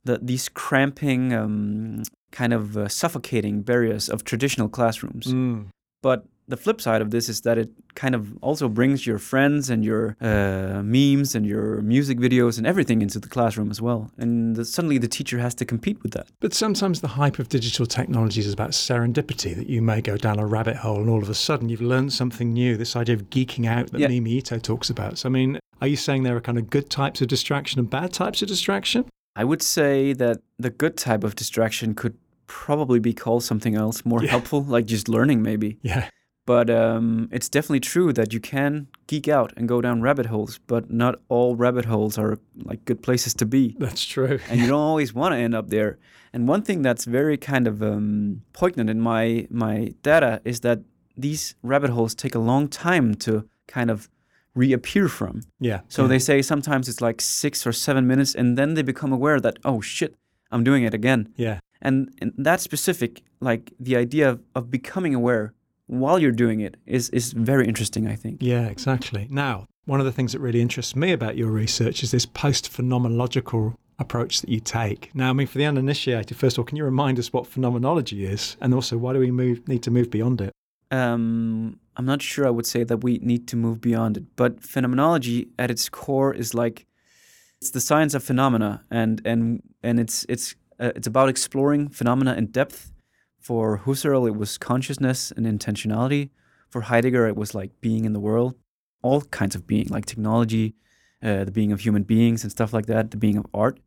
the 0.05 0.19
these 0.23 0.49
cramping, 0.49 1.33
um, 1.35 2.05
kind 2.31 2.53
of 2.53 2.77
uh, 2.77 2.89
suffocating 2.89 3.63
barriers 3.63 4.09
of 4.09 4.23
traditional 4.23 4.69
classrooms. 4.69 5.27
Mm. 5.27 5.67
But 6.01 6.27
the 6.49 6.57
flip 6.57 6.81
side 6.81 7.03
of 7.03 7.11
this 7.11 7.29
is 7.29 7.43
that 7.43 7.59
it 7.59 7.71
kind 7.95 8.15
of 8.15 8.37
also 8.43 8.69
brings 8.69 9.07
your 9.07 9.19
friends 9.19 9.71
and 9.71 9.85
your 9.85 10.17
uh, 10.21 10.83
memes 10.83 11.35
and 11.35 11.47
your 11.47 11.83
music 11.83 12.19
videos 12.19 12.59
and 12.59 12.67
everything 12.67 13.03
into 13.03 13.19
the 13.21 13.29
classroom 13.29 13.71
as 13.71 13.81
well. 13.83 14.11
And 14.17 14.57
the, 14.57 14.65
suddenly 14.65 14.99
the 14.99 15.09
teacher 15.09 15.39
has 15.39 15.55
to 15.57 15.65
compete 15.65 16.03
with 16.03 16.13
that. 16.13 16.27
But 16.41 16.55
sometimes 16.55 17.01
the 17.01 17.09
hype 17.09 17.39
of 17.39 17.49
digital 17.49 17.87
technologies 17.87 18.47
is 18.47 18.55
about 18.55 18.71
serendipity, 18.71 19.55
that 19.57 19.69
you 19.69 19.83
may 19.83 20.01
go 20.01 20.17
down 20.17 20.39
a 20.39 20.47
rabbit 20.47 20.77
hole 20.77 21.01
and 21.01 21.11
all 21.11 21.23
of 21.23 21.29
a 21.29 21.35
sudden 21.35 21.69
you've 21.69 21.83
learned 21.83 22.13
something 22.13 22.53
new, 22.53 22.77
this 22.77 22.97
idea 22.97 23.15
of 23.15 23.31
geeking 23.31 23.67
out 23.67 23.93
that 23.93 24.01
yeah. 24.01 24.09
Mimi 24.09 24.33
Ito 24.39 24.59
talks 24.59 24.91
about. 24.91 25.19
So, 25.19 25.29
I 25.29 25.33
mean, 25.33 25.59
are 25.81 25.87
you 25.89 25.97
saying 25.97 26.23
there 26.23 26.37
are 26.37 26.41
kind 26.41 26.59
of 26.59 26.71
good 26.71 26.89
types 26.91 27.21
of 27.21 27.29
distraction 27.29 27.79
and 27.79 27.91
bad 27.91 28.13
types 28.13 28.43
of 28.43 28.49
distraction? 28.49 29.05
I 29.37 29.45
would 29.45 29.63
say 29.63 30.13
that 30.15 30.39
the 30.59 30.71
good 30.71 30.97
type 30.97 31.23
of 31.23 31.37
distraction 31.37 31.95
could 31.95 32.17
probably 32.47 32.99
be 32.99 33.13
called 33.13 33.45
something 33.45 33.75
else 33.75 34.05
more 34.05 34.23
Yeah. 34.25 34.31
helpful, 34.31 34.63
like 34.65 34.87
just 34.87 35.09
learning 35.09 35.43
maybe. 35.43 35.79
Yeah. 35.83 36.09
But 36.49 36.71
um, 36.71 37.29
it's 37.31 37.51
definitely 37.51 37.81
true 37.81 38.11
that 38.15 38.33
you 38.33 38.41
can 38.41 38.87
geek 39.07 39.29
out 39.29 39.53
and 39.55 39.69
go 39.69 39.83
down 39.83 40.01
rabbit 40.01 40.25
holes, 40.25 40.59
but 40.67 40.91
not 40.91 41.17
all 41.29 41.55
rabbit 41.57 41.85
holes 41.85 42.17
are 42.17 42.39
like 42.65 42.87
good 42.87 43.03
places 43.03 43.35
to 43.35 43.45
be. 43.45 43.77
That's 43.79 44.03
true. 44.03 44.39
and 44.49 44.59
you 44.59 44.67
don't 44.67 44.81
always 44.81 45.13
want 45.13 45.35
to 45.35 45.37
end 45.37 45.55
up 45.55 45.69
there. 45.69 45.99
And 46.33 46.49
one 46.49 46.63
thing 46.63 46.81
that's 46.81 47.05
very 47.05 47.37
kind 47.37 47.67
of 47.67 47.83
um, 47.83 48.41
poignant 48.55 48.89
in 48.89 48.99
my 48.99 49.47
my 49.51 49.93
data 50.03 50.41
is 50.47 50.61
that 50.61 50.79
these 51.19 51.55
rabbit 51.63 51.91
holes 51.91 52.15
take 52.15 52.35
a 52.35 52.39
long 52.39 52.67
time 52.69 53.15
to 53.17 53.47
kind 53.67 53.91
of 53.91 54.09
reappear 54.55 55.07
from. 55.09 55.43
Yeah. 55.61 55.81
So 55.89 56.03
yeah. 56.03 56.09
they 56.09 56.19
say 56.19 56.41
sometimes 56.41 56.89
it's 56.89 57.03
like 57.03 57.21
six 57.21 57.67
or 57.67 57.75
seven 57.75 58.07
minutes, 58.07 58.35
and 58.35 58.57
then 58.57 58.73
they 58.73 58.83
become 58.83 59.13
aware 59.13 59.39
that 59.39 59.59
oh 59.67 59.83
shit, 59.83 60.15
I'm 60.51 60.65
doing 60.65 60.85
it 60.85 60.95
again. 60.95 61.29
Yeah. 61.37 61.61
And, 61.83 62.09
and 62.23 62.33
that 62.39 62.63
specific, 62.63 63.23
like 63.39 63.75
the 63.79 63.97
idea 63.97 64.31
of, 64.31 64.41
of 64.55 64.71
becoming 64.71 65.15
aware 65.15 65.53
while 65.89 66.19
you're 66.19 66.31
doing 66.31 66.61
it, 66.61 66.77
is 66.87 67.11
is 67.11 67.33
very 67.33 67.67
interesting. 67.67 68.07
I 68.07 68.15
think. 68.15 68.43
Yeah, 68.43 68.67
exactly. 68.67 69.27
Now, 69.31 69.67
one 69.85 70.01
of 70.01 70.07
the 70.07 70.13
things 70.13 70.33
that 70.33 70.41
really 70.41 70.61
interests 70.61 70.95
me 70.95 71.13
about 71.13 71.37
your 71.37 71.51
research 71.51 72.03
is 72.03 72.11
this 72.13 72.27
post 72.27 72.73
phenomenological 72.73 73.75
approach 73.99 74.41
that 74.41 74.49
you 74.49 74.61
take. 74.61 75.11
Now, 75.13 75.31
I 75.31 75.33
mean, 75.33 75.49
for 75.49 75.59
the 75.59 75.65
uninitiated, 75.65 76.37
first 76.37 76.57
of 76.57 76.61
all, 76.61 76.65
can 76.65 76.77
you 76.77 76.85
remind 76.85 77.19
us 77.19 77.33
what 77.33 77.49
phenomenology 77.49 78.25
is? 78.25 78.57
And 78.61 78.73
also, 78.73 78.97
why 78.97 79.13
do 79.13 79.19
we 79.19 79.33
move, 79.33 79.67
need 79.67 79.83
to 79.83 79.91
move 79.91 80.09
beyond 80.09 80.41
it? 80.41 80.53
um, 80.91 81.79
I'm 81.97 82.07
not 82.07 82.23
sure 82.23 82.47
I 82.47 82.51
would 82.51 82.67
say 82.67 82.85
that 82.85 82.99
we 82.99 83.19
need 83.19 83.49
to 83.49 83.57
move 83.57 83.81
beyond 83.81 84.17
it, 84.17 84.25
but 84.37 84.63
phenomenology 84.63 85.49
at 85.59 85.71
its 85.71 85.89
core 85.89 86.33
is 86.35 86.55
like 86.55 86.87
it's 87.61 87.71
the 87.71 87.81
science 87.81 88.15
of 88.15 88.23
phenomena, 88.23 88.85
and 88.91 89.21
and 89.25 89.63
and 89.83 89.99
it's 89.99 90.25
it's 90.29 90.55
uh, 90.79 90.93
it's 90.95 91.07
about 91.07 91.29
exploring 91.29 91.89
phenomena 91.89 92.35
in 92.35 92.47
depth. 92.47 92.93
For 93.49 93.79
Husserl, 93.87 94.29
it 94.29 94.37
was 94.37 94.59
consciousness 94.59 95.33
and 95.35 95.47
intentionality. 95.47 96.29
For 96.69 96.83
Heidegger, 96.83 97.27
it 97.27 97.35
was 97.35 97.55
like 97.55 97.71
being 97.81 98.05
in 98.05 98.13
the 98.13 98.21
world, 98.21 98.57
all 99.01 99.23
kinds 99.23 99.55
of 99.55 99.67
being, 99.67 99.87
like 99.89 100.05
technology, 100.05 100.75
uh, 101.23 101.45
the 101.45 101.51
being 101.51 101.73
of 101.73 101.81
human 101.81 102.03
beings 102.03 102.43
and 102.43 102.51
stuff 102.53 102.75
like 102.75 102.85
that, 102.93 103.11
the 103.11 103.17
being 103.17 103.39
of 103.39 103.47
art. 103.55 103.81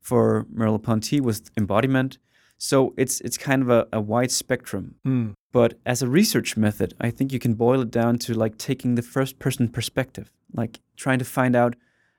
For 0.00 0.46
Merleau-Ponty 0.52 1.20
was 1.20 1.42
embodiment. 1.56 2.18
So 2.56 2.92
it's 2.96 3.20
it's 3.20 3.38
kind 3.38 3.62
of 3.62 3.70
a, 3.70 3.86
a 3.92 4.00
wide 4.00 4.32
spectrum. 4.32 4.96
Mm. 5.06 5.34
But 5.52 5.78
as 5.86 6.02
a 6.02 6.08
research 6.08 6.56
method, 6.56 6.94
I 7.00 7.10
think 7.12 7.32
you 7.32 7.38
can 7.38 7.54
boil 7.54 7.82
it 7.82 7.92
down 7.92 8.18
to 8.24 8.34
like 8.34 8.58
taking 8.58 8.96
the 8.96 9.02
first 9.02 9.38
person 9.38 9.68
perspective, 9.68 10.32
like 10.52 10.80
trying 10.96 11.20
to 11.20 11.24
find 11.24 11.54
out 11.54 11.76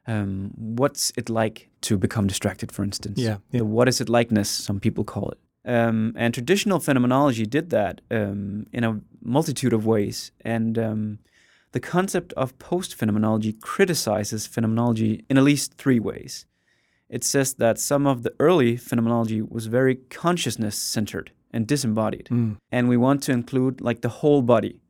um, 0.07 0.51
what's 0.55 1.12
it 1.17 1.29
like 1.29 1.67
to 1.81 1.98
become 1.98 2.25
distracted, 2.25 2.71
for 2.71 2.86
instance. 2.86 3.19
Yeah, 3.19 3.39
yeah. 3.51 3.59
The 3.59 3.65
what 3.65 3.89
is 3.89 4.00
it 4.00 4.07
likeness, 4.07 4.50
some 4.50 4.79
people 4.79 5.03
call 5.03 5.29
it. 5.31 5.39
Um, 5.65 6.13
and 6.15 6.33
traditional 6.33 6.79
phenomenology 6.79 7.45
did 7.45 7.69
that 7.69 8.01
um, 8.09 8.65
in 8.71 8.83
a 8.83 9.01
multitude 9.21 9.73
of 9.73 9.85
ways. 9.85 10.31
And 10.41 10.77
um, 10.77 11.19
the 11.71 11.79
concept 11.79 12.33
of 12.33 12.57
post 12.59 12.95
phenomenology 12.95 13.53
criticizes 13.53 14.47
phenomenology 14.47 15.25
in 15.29 15.37
at 15.37 15.43
least 15.43 15.73
three 15.75 15.99
ways. 15.99 16.45
It 17.09 17.23
says 17.23 17.55
that 17.55 17.79
some 17.79 18.07
of 18.07 18.23
the 18.23 18.33
early 18.39 18.77
phenomenology 18.77 19.41
was 19.41 19.65
very 19.65 19.95
consciousness 20.09 20.77
centered 20.77 21.31
and 21.51 21.65
disembodied 21.67 22.27
Mm. 22.29 22.57
and 22.71 22.87
we 22.87 22.97
want 22.97 23.23
to 23.23 23.31
include 23.31 23.81
like 23.81 24.01
the 24.01 24.09
whole 24.21 24.41
body. 24.43 24.81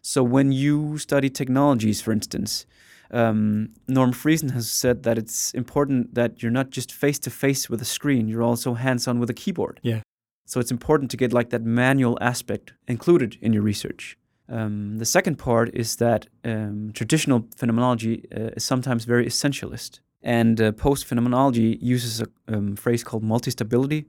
So 0.00 0.22
when 0.22 0.52
you 0.52 0.98
study 0.98 1.28
technologies, 1.30 2.00
for 2.00 2.12
instance, 2.12 2.64
um, 3.10 3.68
Norm 3.86 4.12
Friesen 4.12 4.50
has 4.52 4.70
said 4.70 5.02
that 5.02 5.18
it's 5.18 5.52
important 5.54 6.14
that 6.14 6.42
you're 6.42 6.50
not 6.50 6.70
just 6.70 6.92
face 6.92 7.18
to 7.20 7.30
face 7.30 7.68
with 7.70 7.82
a 7.82 7.84
screen; 7.84 8.28
you're 8.28 8.42
also 8.42 8.74
hands 8.74 9.06
on 9.08 9.18
with 9.20 9.30
a 9.30 9.34
keyboard. 9.34 9.78
Yeah. 9.82 10.00
So 10.46 10.60
it's 10.60 10.70
important 10.70 11.10
to 11.10 11.16
get 11.16 11.32
like 11.32 11.50
that 11.50 11.62
manual 11.62 12.16
aspect 12.20 12.72
included 12.86 13.36
in 13.40 13.52
your 13.52 13.64
research. 13.64 14.16
Um, 14.48 14.98
the 14.98 15.04
second 15.04 15.36
part 15.38 15.68
is 15.74 15.96
that 15.96 16.28
um, 16.44 16.92
traditional 16.94 17.40
phenomenology 17.56 18.24
uh, 18.32 18.50
is 18.56 18.64
sometimes 18.64 19.04
very 19.04 19.26
essentialist, 19.26 20.00
and 20.22 20.60
uh, 20.60 20.70
post 20.72 21.04
phenomenology 21.04 21.78
uses 21.82 22.20
a 22.20 22.26
um, 22.54 22.76
phrase 22.76 23.02
called 23.04 23.24
multi-stability 23.24 24.06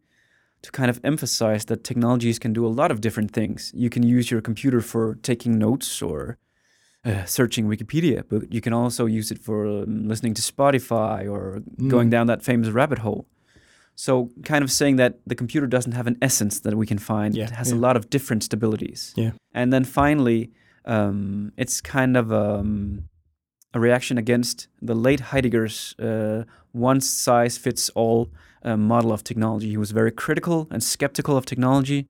to 0.62 0.72
kind 0.72 0.89
of 0.89 1.00
emphasize 1.03 1.65
that 1.65 1.84
technologies 1.84 2.39
can 2.39 2.53
do 2.53 2.65
a 2.65 2.74
lot 2.82 2.91
of 2.91 3.01
different 3.01 3.32
things. 3.32 3.72
You 3.75 3.89
can 3.89 4.03
use 4.03 4.29
your 4.32 4.41
computer 4.41 4.82
for 4.82 5.15
taking 5.24 5.58
notes 5.58 6.01
or 6.01 6.38
uh, 7.06 7.25
searching 7.25 7.67
Wikipedia, 7.67 8.24
but 8.29 8.51
you 8.53 8.62
can 8.62 8.74
also 8.74 9.06
use 9.08 9.32
it 9.32 9.39
for 9.39 9.65
um, 9.67 10.08
listening 10.08 10.36
to 10.36 10.41
Spotify 10.41 11.27
or 11.32 11.62
going 11.88 12.08
Mm. 12.10 12.12
down 12.12 12.27
that 12.27 12.44
famous 12.44 12.70
rabbit 12.70 13.00
hole. 13.00 13.25
So, 14.00 14.30
kind 14.44 14.63
of 14.63 14.72
saying 14.72 14.98
that 14.98 15.20
the 15.25 15.34
computer 15.34 15.66
doesn't 15.66 15.94
have 15.94 16.06
an 16.06 16.18
essence 16.22 16.60
that 16.60 16.75
we 16.75 16.86
can 16.86 17.00
find. 17.00 17.36
Yeah, 17.36 17.46
it 17.46 17.51
has 17.51 17.72
yeah. 17.72 17.77
a 17.77 17.80
lot 17.80 17.98
of 17.98 18.12
different 18.12 18.44
stabilities. 18.48 19.12
Yeah. 19.16 19.32
And 19.54 19.74
then 19.74 19.84
finally, 19.86 20.51
um, 20.86 21.51
it's 21.58 21.82
kind 21.82 22.16
of 22.16 22.32
um, 22.32 23.10
a 23.74 23.80
reaction 23.80 24.20
against 24.20 24.68
the 24.84 24.94
late 24.94 25.20
Heidegger's 25.20 25.96
uh, 26.00 26.44
one 26.74 27.01
size 27.01 27.58
fits 27.58 27.89
all 27.96 28.30
uh, 28.63 28.77
model 28.77 29.12
of 29.12 29.24
technology. 29.24 29.70
He 29.70 29.77
was 29.77 29.89
very 29.92 30.12
critical 30.12 30.68
and 30.70 30.84
skeptical 30.84 31.36
of 31.36 31.48
technology, 31.48 32.08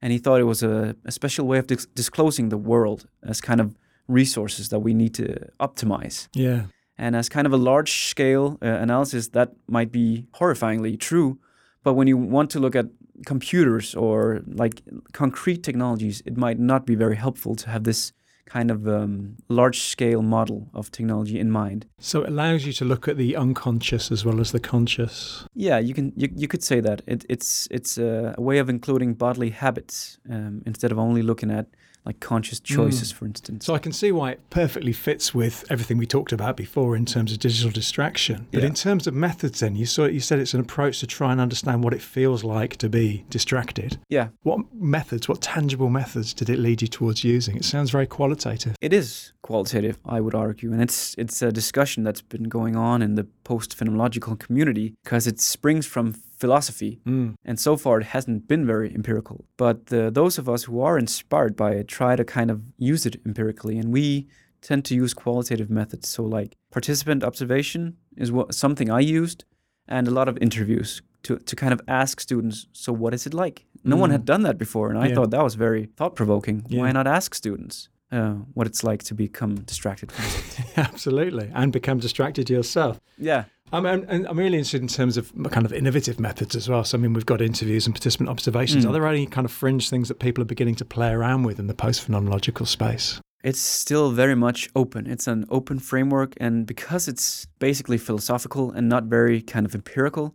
and 0.00 0.12
he 0.12 0.18
thought 0.18 0.40
it 0.40 0.44
was 0.44 0.62
a, 0.62 0.96
a 1.04 1.12
special 1.12 1.46
way 1.46 1.58
of 1.58 1.66
dis- 1.66 1.86
disclosing 1.94 2.48
the 2.48 2.58
world 2.58 3.06
as 3.22 3.42
kind 3.42 3.60
of 3.60 3.76
resources 4.08 4.70
that 4.70 4.78
we 4.78 4.94
need 4.94 5.12
to 5.14 5.50
optimize. 5.60 6.28
Yeah. 6.34 6.66
And 6.98 7.14
as 7.14 7.28
kind 7.28 7.46
of 7.46 7.52
a 7.52 7.56
large 7.58 8.08
scale 8.08 8.58
uh, 8.62 8.66
analysis, 8.66 9.28
that 9.28 9.52
might 9.68 9.92
be 9.92 10.26
horrifyingly 10.34 10.98
true. 10.98 11.38
But 11.82 11.94
when 11.94 12.08
you 12.08 12.16
want 12.16 12.50
to 12.50 12.60
look 12.60 12.74
at 12.74 12.86
computers 13.26 13.94
or 13.94 14.42
like 14.46 14.82
concrete 15.12 15.62
technologies, 15.62 16.22
it 16.26 16.36
might 16.36 16.58
not 16.58 16.86
be 16.86 16.94
very 16.94 17.16
helpful 17.16 17.54
to 17.56 17.70
have 17.70 17.84
this 17.84 18.12
kind 18.46 18.70
of 18.70 18.86
um, 18.86 19.36
large 19.48 19.80
scale 19.80 20.22
model 20.22 20.68
of 20.72 20.90
technology 20.90 21.38
in 21.38 21.50
mind. 21.50 21.86
So 21.98 22.22
it 22.22 22.28
allows 22.28 22.64
you 22.64 22.72
to 22.74 22.84
look 22.84 23.08
at 23.08 23.16
the 23.16 23.36
unconscious 23.36 24.12
as 24.12 24.24
well 24.24 24.40
as 24.40 24.52
the 24.52 24.60
conscious. 24.60 25.44
Yeah, 25.54 25.78
you 25.78 25.94
can 25.94 26.12
you, 26.16 26.28
you 26.34 26.48
could 26.48 26.62
say 26.62 26.80
that 26.80 27.02
it, 27.06 27.26
it's 27.28 27.68
it's 27.70 27.98
a, 27.98 28.34
a 28.38 28.40
way 28.40 28.58
of 28.58 28.68
including 28.68 29.14
bodily 29.14 29.50
habits 29.50 30.18
um, 30.30 30.62
instead 30.64 30.92
of 30.92 30.98
only 30.98 31.22
looking 31.22 31.50
at 31.50 31.66
like 32.06 32.20
conscious 32.20 32.60
choices, 32.60 33.12
mm. 33.12 33.16
for 33.16 33.26
instance. 33.26 33.66
So 33.66 33.74
I 33.74 33.78
can 33.78 33.92
see 33.92 34.12
why 34.12 34.30
it 34.30 34.40
perfectly 34.50 34.92
fits 34.92 35.34
with 35.34 35.64
everything 35.68 35.98
we 35.98 36.06
talked 36.06 36.32
about 36.32 36.56
before 36.56 36.96
in 36.96 37.04
terms 37.04 37.32
of 37.32 37.38
digital 37.40 37.70
distraction. 37.70 38.46
But 38.52 38.62
Yeah. 38.62 38.68
in 38.68 38.74
terms 38.74 39.06
of 39.06 39.14
methods, 39.14 39.60
then 39.60 39.74
you 39.76 39.86
saw 39.86 40.06
you 40.06 40.20
said 40.20 40.38
it's 40.38 40.54
an 40.54 40.60
approach 40.60 41.00
to 41.00 41.06
try 41.06 41.32
and 41.32 41.40
understand 41.40 41.82
what 41.84 41.92
it 41.92 42.00
feels 42.00 42.44
like 42.44 42.76
to 42.76 42.88
be 42.88 43.24
distracted. 43.28 43.98
yeah, 44.08 44.28
What 44.42 44.60
methods, 44.72 45.28
what 45.28 45.40
tangible 45.40 45.90
methods 45.90 46.32
did 46.32 46.48
it 46.48 46.58
lead 46.58 46.80
you 46.82 46.88
towards 46.88 47.24
using? 47.24 47.56
It 47.56 47.64
sounds 47.64 47.90
very 47.90 48.06
qualitative. 48.06 48.76
It 48.80 48.92
is 48.92 49.32
qualitative, 49.42 49.98
I 50.04 50.20
would 50.20 50.34
argue, 50.34 50.72
and 50.72 50.80
it's 50.82 51.14
it's 51.18 51.42
a 51.42 51.50
discussion 51.52 52.04
that's 52.04 52.22
been 52.22 52.44
going 52.44 52.76
on 52.76 53.02
in 53.02 53.16
the 53.16 53.26
post-phenomenological 53.44 54.38
community 54.38 54.94
because 55.02 55.26
it 55.26 55.40
springs 55.40 55.86
from 55.86 56.12
philosophy, 56.38 57.00
Mm. 57.06 57.34
and 57.44 57.58
so 57.58 57.76
far 57.76 58.00
it 58.00 58.06
hasn't 58.06 58.46
been 58.48 58.66
very 58.66 58.94
empirical. 58.94 59.44
But 59.56 59.92
uh, 59.92 60.10
those 60.10 60.38
of 60.40 60.48
us 60.48 60.64
who 60.64 60.80
are 60.80 60.98
inspired 60.98 61.54
by 61.56 61.72
it 61.80 61.88
try 61.88 62.16
to 62.16 62.24
kind 62.24 62.50
of 62.50 62.58
use 62.78 63.06
it 63.08 63.16
empirically, 63.26 63.78
and 63.78 63.92
we 63.92 64.26
tend 64.60 64.84
to 64.84 64.94
use 64.94 65.14
qualitative 65.14 65.70
methods. 65.70 66.08
So, 66.08 66.22
like 66.24 66.56
participant 66.70 67.22
observation 67.24 67.96
is 68.16 68.30
what 68.30 68.54
something 68.54 68.90
I 68.90 69.00
used, 69.20 69.44
and 69.88 70.08
a 70.08 70.10
lot 70.10 70.28
of 70.28 70.36
interviews 70.40 71.02
to 71.22 71.38
to 71.38 71.56
kind 71.56 71.72
of 71.72 71.80
ask 71.88 72.20
students, 72.20 72.66
so 72.72 72.92
what 72.92 73.14
is 73.14 73.26
it 73.26 73.34
like? 73.34 73.64
No 73.84 73.96
one 73.96 74.10
Mm. 74.10 74.12
had 74.12 74.24
done 74.24 74.42
that 74.42 74.58
before, 74.58 74.90
and 74.90 74.98
I 75.04 75.08
Yeah. 75.08 75.14
thought 75.16 75.30
that 75.30 75.42
was 75.44 75.56
very 75.56 75.88
thought 75.96 76.14
provoking. 76.16 76.64
Yeah. 76.68 76.82
Why 76.82 76.92
not 76.92 77.06
ask 77.06 77.34
students? 77.34 77.88
uh, 78.12 78.34
what 78.54 78.66
it's 78.68 78.84
like 78.90 79.02
to 79.02 79.14
become 79.14 79.54
distracted 79.66 80.12
from 80.12 80.24
it. 80.38 80.78
Absolutely. 80.78 81.50
And 81.52 81.72
become 81.72 81.98
distracted 82.00 82.48
yourself. 82.48 83.00
yeah. 83.18 83.44
I'm, 83.72 83.84
I'm, 83.84 84.06
I'm 84.08 84.38
really 84.38 84.58
interested 84.58 84.82
in 84.82 84.88
terms 84.88 85.16
of 85.16 85.32
kind 85.50 85.66
of 85.66 85.72
innovative 85.72 86.20
methods 86.20 86.54
as 86.54 86.68
well. 86.68 86.84
So, 86.84 86.96
I 86.96 87.00
mean, 87.00 87.12
we've 87.12 87.26
got 87.26 87.40
interviews 87.40 87.86
and 87.86 87.94
participant 87.94 88.28
observations. 88.28 88.84
Mm. 88.84 88.90
Are 88.90 88.92
there 88.92 89.06
any 89.06 89.26
kind 89.26 89.44
of 89.44 89.50
fringe 89.50 89.90
things 89.90 90.08
that 90.08 90.20
people 90.20 90.42
are 90.42 90.46
beginning 90.46 90.76
to 90.76 90.84
play 90.84 91.10
around 91.10 91.42
with 91.42 91.58
in 91.58 91.66
the 91.66 91.74
post 91.74 92.06
phenomenological 92.06 92.66
space? 92.66 93.20
It's 93.42 93.60
still 93.60 94.10
very 94.10 94.34
much 94.34 94.68
open. 94.74 95.06
It's 95.06 95.26
an 95.26 95.46
open 95.50 95.78
framework, 95.78 96.34
and 96.38 96.66
because 96.66 97.06
it's 97.06 97.46
basically 97.58 97.98
philosophical 97.98 98.70
and 98.70 98.88
not 98.88 99.04
very 99.04 99.40
kind 99.42 99.66
of 99.66 99.74
empirical, 99.74 100.34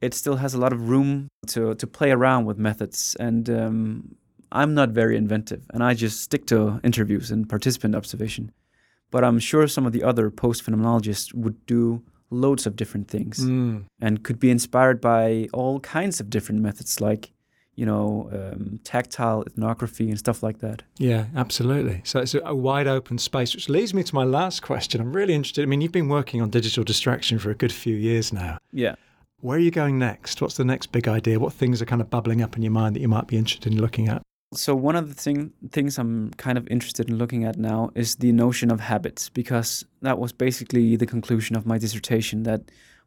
it 0.00 0.14
still 0.14 0.36
has 0.36 0.54
a 0.54 0.58
lot 0.58 0.72
of 0.72 0.88
room 0.88 1.28
to, 1.48 1.74
to 1.74 1.86
play 1.86 2.10
around 2.10 2.46
with 2.46 2.58
methods. 2.58 3.16
And 3.20 3.48
um, 3.48 4.14
I'm 4.52 4.74
not 4.74 4.90
very 4.90 5.16
inventive, 5.16 5.64
and 5.72 5.82
I 5.82 5.94
just 5.94 6.20
stick 6.20 6.46
to 6.46 6.80
interviews 6.82 7.30
and 7.30 7.48
participant 7.48 7.94
observation. 7.94 8.52
But 9.10 9.24
I'm 9.24 9.38
sure 9.38 9.66
some 9.66 9.86
of 9.86 9.92
the 9.92 10.02
other 10.02 10.30
post 10.30 10.64
phenomenologists 10.64 11.34
would 11.34 11.64
do 11.66 12.02
loads 12.30 12.66
of 12.66 12.76
different 12.76 13.08
things 13.08 13.40
Mm. 13.44 13.84
and 14.00 14.22
could 14.22 14.38
be 14.38 14.50
inspired 14.50 15.00
by 15.00 15.48
all 15.52 15.80
kinds 15.80 16.20
of 16.20 16.30
different 16.30 16.60
methods, 16.62 17.00
like 17.00 17.32
you 17.76 17.86
know, 17.86 18.28
um, 18.32 18.78
tactile 18.84 19.42
ethnography 19.46 20.10
and 20.10 20.18
stuff 20.18 20.42
like 20.42 20.58
that. 20.58 20.82
Yeah, 20.98 21.26
absolutely. 21.34 22.02
So 22.04 22.20
it's 22.20 22.34
a, 22.34 22.40
a 22.44 22.54
wide 22.54 22.86
open 22.86 23.16
space, 23.16 23.54
which 23.54 23.70
leads 23.70 23.94
me 23.94 24.02
to 24.02 24.14
my 24.14 24.24
last 24.24 24.60
question. 24.60 25.00
I'm 25.00 25.14
really 25.14 25.32
interested. 25.32 25.62
I 25.62 25.66
mean, 25.66 25.80
you've 25.80 25.92
been 25.92 26.08
working 26.10 26.42
on 26.42 26.50
digital 26.50 26.84
distraction 26.84 27.38
for 27.38 27.50
a 27.50 27.54
good 27.54 27.72
few 27.72 27.96
years 27.96 28.34
now. 28.34 28.58
Yeah. 28.72 28.96
Where 29.40 29.56
are 29.56 29.60
you 29.60 29.70
going 29.70 29.98
next? 29.98 30.42
What's 30.42 30.56
the 30.58 30.64
next 30.64 30.92
big 30.92 31.08
idea? 31.08 31.40
What 31.40 31.54
things 31.54 31.80
are 31.80 31.86
kind 31.86 32.02
of 32.02 32.10
bubbling 32.10 32.42
up 32.42 32.54
in 32.54 32.60
your 32.62 32.72
mind 32.72 32.96
that 32.96 33.00
you 33.00 33.08
might 33.08 33.28
be 33.28 33.38
interested 33.38 33.72
in 33.72 33.80
looking 33.80 34.08
at? 34.08 34.20
So 34.52 34.74
one 34.74 34.96
of 34.96 35.08
the 35.08 35.14
thing, 35.14 35.52
things 35.70 35.96
I'm 35.96 36.32
kind 36.32 36.58
of 36.58 36.66
interested 36.68 37.08
in 37.08 37.18
looking 37.18 37.44
at 37.44 37.56
now 37.56 37.90
is 37.94 38.16
the 38.16 38.32
notion 38.32 38.72
of 38.72 38.80
habits, 38.80 39.28
because 39.28 39.84
that 40.02 40.18
was 40.18 40.32
basically 40.32 40.96
the 40.96 41.06
conclusion 41.06 41.54
of 41.56 41.66
my 41.66 41.78
dissertation 41.78 42.42
that 42.42 42.62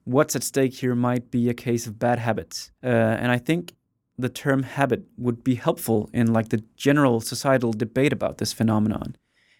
what's 0.06 0.36
at 0.38 0.44
stake 0.44 0.74
here 0.74 0.96
might 0.96 1.32
be 1.32 1.50
a 1.50 1.54
case 1.54 1.86
of 1.86 2.00
bad 2.00 2.20
habits, 2.20 2.72
uh, 2.84 2.88
and 2.88 3.30
I 3.32 3.40
think 3.40 3.74
the 4.18 4.30
term 4.30 4.64
habit 4.64 5.04
would 5.18 5.44
be 5.44 5.56
helpful 5.56 6.10
in 6.14 6.32
like 6.32 6.50
the 6.50 6.64
general 6.78 7.20
societal 7.20 7.74
debate 7.74 8.14
about 8.14 8.38
this 8.38 8.54
phenomenon. 8.54 9.16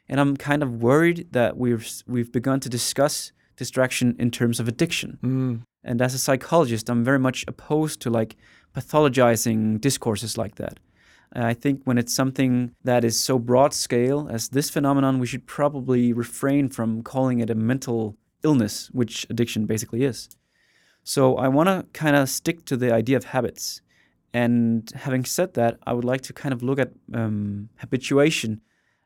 And 0.08 0.20
I'm 0.20 0.38
kind 0.38 0.64
of 0.64 0.82
worried 0.82 1.28
that 1.32 1.58
we've 1.58 1.90
we've 2.08 2.32
begun 2.32 2.60
to 2.62 2.70
discuss 2.70 3.32
distraction 3.58 4.16
in 4.20 4.32
terms 4.32 4.60
of 4.60 4.68
addiction. 4.68 5.18
Mm. 5.24 5.62
And 5.84 6.02
as 6.02 6.14
a 6.14 6.20
psychologist, 6.20 6.90
I'm 6.90 7.04
very 7.04 7.20
much 7.20 7.46
opposed 7.48 8.00
to 8.02 8.10
like 8.10 8.36
pathologizing 8.76 9.82
discourses 9.82 10.38
like 10.38 10.56
that. 10.56 10.80
I 11.36 11.54
think 11.54 11.82
when 11.86 11.98
it's 11.98 12.14
something 12.14 12.76
that 12.84 13.04
is 13.04 13.20
so 13.20 13.40
broad 13.40 13.74
scale 13.74 14.28
as 14.32 14.50
this 14.50 14.70
phenomenon, 14.70 15.20
we 15.20 15.28
should 15.28 15.46
probably 15.48 16.14
refrain 16.14 16.70
from 16.70 17.02
calling 17.02 17.40
it 17.40 17.50
a 17.50 17.56
mental 17.56 18.16
illness, 18.44 18.90
which 18.92 19.26
addiction 19.30 19.66
basically 19.66 20.04
is. 20.04 20.30
So 21.04 21.36
I 21.38 21.48
want 21.48 21.68
to 21.70 21.86
kind 21.94 22.16
of 22.16 22.30
stick 22.30 22.66
to 22.66 22.78
the 22.78 22.94
idea 22.94 23.18
of 23.18 23.26
habits. 23.26 23.82
And 24.34 24.90
having 24.96 25.26
said 25.26 25.54
that, 25.56 25.78
I 25.86 25.94
would 25.94 26.06
like 26.06 26.22
to 26.22 26.34
kind 26.34 26.54
of 26.54 26.64
look 26.64 26.80
at 26.80 26.92
um, 27.14 27.70
habituation 27.78 28.62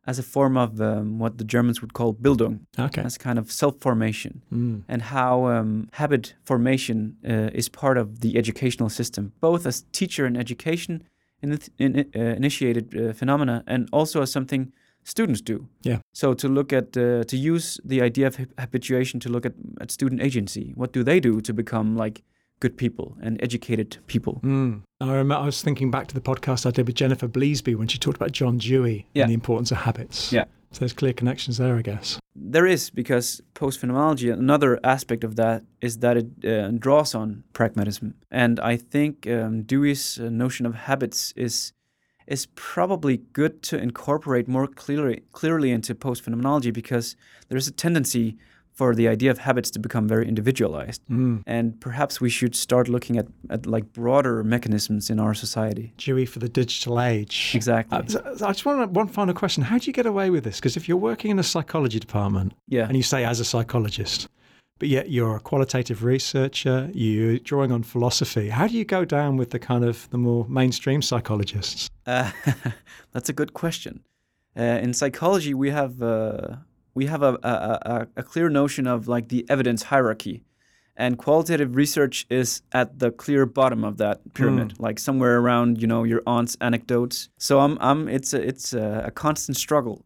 as 0.05 0.17
a 0.17 0.23
form 0.23 0.55
of 0.55 0.79
um, 0.79 1.19
what 1.19 1.37
the 1.37 1.43
Germans 1.43 1.81
would 1.81 1.93
call 1.93 2.13
Bildung, 2.13 2.59
Okay. 2.79 3.01
as 3.01 3.17
kind 3.17 3.37
of 3.37 3.51
self 3.51 3.79
formation, 3.81 4.41
Mm. 4.53 4.83
and 4.87 5.01
how 5.01 5.47
um, 5.47 5.89
habit 5.93 6.33
formation 6.45 7.17
uh, 7.27 7.49
is 7.53 7.67
part 7.67 7.97
of 7.97 8.21
the 8.21 8.37
educational 8.37 8.89
system, 8.89 9.33
both 9.41 9.65
as 9.65 9.83
teacher 9.91 10.25
and 10.25 10.37
education 10.37 11.03
in, 11.41 11.59
in, 11.77 12.05
uh, 12.15 12.19
initiated 12.19 12.95
uh, 12.95 13.13
phenomena, 13.13 13.63
and 13.67 13.87
also 13.91 14.21
as 14.21 14.31
something 14.31 14.71
students 15.03 15.41
do. 15.41 15.67
Yeah. 15.83 15.99
So 16.13 16.33
to 16.33 16.47
look 16.49 16.73
at 16.73 16.97
uh, 16.97 17.23
to 17.23 17.37
use 17.37 17.79
the 17.85 18.01
idea 18.01 18.27
of 18.27 18.35
habituation 18.57 19.19
to 19.21 19.29
look 19.29 19.45
at, 19.45 19.53
at 19.81 19.91
student 19.91 20.21
agency, 20.21 20.73
what 20.75 20.91
do 20.93 21.03
they 21.03 21.19
do 21.19 21.41
to 21.41 21.53
become 21.53 21.95
like 21.95 22.23
good 22.59 22.75
people 22.77 23.15
and 23.21 23.41
educated 23.43 23.97
people? 24.07 24.39
Mm. 24.43 24.81
I 24.99 25.05
remember 25.11 25.35
I 25.35 25.45
was 25.45 25.61
thinking 25.61 25.91
back 25.91 26.07
to 26.07 26.15
the 26.15 26.21
podcast 26.21 26.65
I 26.65 26.71
did 26.71 26.87
with 26.87 26.95
Jennifer 26.95 27.27
Bleazby 27.27 27.75
when 27.75 27.87
she 27.87 27.97
talked 27.99 28.17
about 28.17 28.31
John 28.31 28.57
Dewey 28.57 29.05
Yeah. 29.13 29.23
and 29.23 29.29
the 29.29 29.35
importance 29.35 29.71
of 29.71 29.77
habits. 29.77 30.33
Yeah. 30.33 30.45
So 30.71 30.79
there's 30.79 30.93
clear 30.93 31.13
connections 31.13 31.57
there, 31.57 31.77
I 31.77 31.81
guess. 31.81 32.19
There 32.35 32.65
is 32.65 32.89
because 32.89 33.41
post 33.53 33.79
phenomenology. 33.79 34.29
Another 34.29 34.79
aspect 34.83 35.23
of 35.23 35.35
that 35.35 35.63
is 35.81 35.99
that 35.99 36.17
it 36.17 36.45
uh, 36.45 36.71
draws 36.71 37.15
on 37.15 37.43
pragmatism, 37.53 38.13
and 38.29 38.59
I 38.59 38.77
think 38.77 39.27
um, 39.27 39.63
Dewey's 39.63 40.19
uh, 40.19 40.29
notion 40.29 40.65
of 40.65 40.75
habits 40.75 41.33
is 41.35 41.73
is 42.27 42.45
probably 42.55 43.17
good 43.31 43.63
to 43.63 43.77
incorporate 43.77 44.47
more 44.47 44.67
clearly 44.67 45.23
clearly 45.31 45.71
into 45.71 45.95
post 45.95 46.23
phenomenology 46.23 46.71
because 46.71 47.15
there 47.47 47.57
is 47.57 47.67
a 47.67 47.71
tendency 47.71 48.37
for 48.77 48.93
the 48.93 49.07
idea 49.07 49.31
of 49.31 49.39
habits 49.39 49.71
to 49.71 49.79
become 49.79 50.07
very 50.07 50.27
individualized, 50.27 51.01
Mm. 51.09 51.41
and 51.47 51.65
perhaps 51.87 52.21
we 52.21 52.29
should 52.29 52.55
start 52.55 52.87
looking 52.87 53.17
at, 53.17 53.25
at 53.49 53.65
like 53.65 53.85
broader 53.91 54.43
mechanisms 54.43 55.09
in 55.09 55.19
our 55.19 55.33
society. 55.33 55.85
Dewey 55.97 56.25
for 56.27 56.39
the 56.39 56.47
digital 56.61 56.95
age. 57.13 57.51
Exactly. 57.55 57.97
Uh, 57.97 58.03
so- 58.07 58.35
so 58.37 58.45
I 58.45 58.51
just 58.51 58.65
want 58.65 58.91
one 58.91 59.07
final 59.07 59.33
question. 59.33 59.63
How 59.63 59.77
do 59.79 59.85
you 59.89 59.93
get 59.93 60.05
away 60.05 60.29
with 60.29 60.43
this? 60.43 60.57
Because 60.59 60.77
if 60.77 60.87
you're 60.87 61.03
working 61.11 61.31
in 61.31 61.39
a 61.39 61.43
psychology 61.53 61.99
department 61.99 62.53
yeah. 62.67 62.87
and 62.87 62.95
you 62.95 63.03
say 63.03 63.25
as 63.25 63.39
a 63.39 63.45
psychologist, 63.45 64.27
but 64.79 64.89
yet 64.89 65.09
you're 65.09 65.35
a 65.37 65.39
qualitative 65.39 66.03
researcher, 66.03 66.91
you're 66.93 67.39
drawing 67.39 67.71
on 67.71 67.81
philosophy, 67.83 68.49
how 68.49 68.67
do 68.67 68.75
you 68.77 68.85
go 68.85 69.03
down 69.05 69.37
with 69.37 69.49
the 69.49 69.59
kind 69.59 69.83
of 69.83 70.07
the 70.11 70.19
more 70.19 70.45
mainstream 70.47 71.01
psychologists? 71.01 71.89
Uh, 72.05 72.29
that's 73.11 73.29
a 73.29 73.33
good 73.33 73.53
question. 73.53 74.01
Uh, 74.55 74.79
in 74.85 74.93
psychology, 74.93 75.53
we 75.55 75.71
have 75.71 75.93
uh, 76.03 76.57
we 76.97 77.05
have 77.05 77.21
a, 77.21 77.37
a, 77.43 77.53
a, 77.93 78.07
a 78.17 78.23
clear 78.23 78.49
notion 78.49 78.87
of 78.87 79.07
like 79.07 79.29
the 79.29 79.45
evidence 79.47 79.83
hierarchy, 79.83 80.43
and 80.95 81.15
qualitative 81.17 81.75
research 81.75 82.25
is 82.27 82.63
at 82.71 82.97
the 82.97 83.11
clear 83.11 83.45
bottom 83.45 83.83
of 83.83 83.97
that 83.97 84.33
pyramid, 84.33 84.71
hmm. 84.71 84.83
like 84.83 84.97
somewhere 84.97 85.37
around 85.37 85.79
you 85.81 85.87
know 85.87 86.03
your 86.03 86.23
aunt's 86.25 86.57
anecdotes. 86.59 87.29
So 87.37 87.59
I'm, 87.59 87.77
I'm 87.79 88.09
it's 88.09 88.33
a, 88.33 88.41
it's 88.41 88.73
a, 88.73 89.03
a 89.05 89.11
constant 89.11 89.57
struggle, 89.57 89.97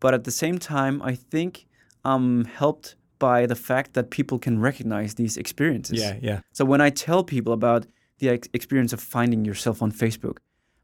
but 0.00 0.12
at 0.12 0.24
the 0.24 0.32
same 0.32 0.58
time, 0.58 1.00
I 1.02 1.14
think 1.14 1.66
I'm 2.04 2.44
helped 2.46 2.96
by 3.20 3.46
the 3.46 3.54
fact 3.68 3.92
that 3.94 4.10
people 4.10 4.38
can 4.40 4.60
recognize 4.60 5.14
these 5.14 5.36
experiences. 5.36 6.00
yeah. 6.20 6.40
So 6.52 6.64
when 6.64 6.80
I 6.80 6.90
tell 6.90 7.22
people 7.22 7.52
about 7.52 7.86
the 8.18 8.30
ex- 8.30 8.48
experience 8.52 8.92
of 8.92 9.00
finding 9.00 9.44
yourself 9.44 9.82
on 9.82 9.92
Facebook, 9.92 10.38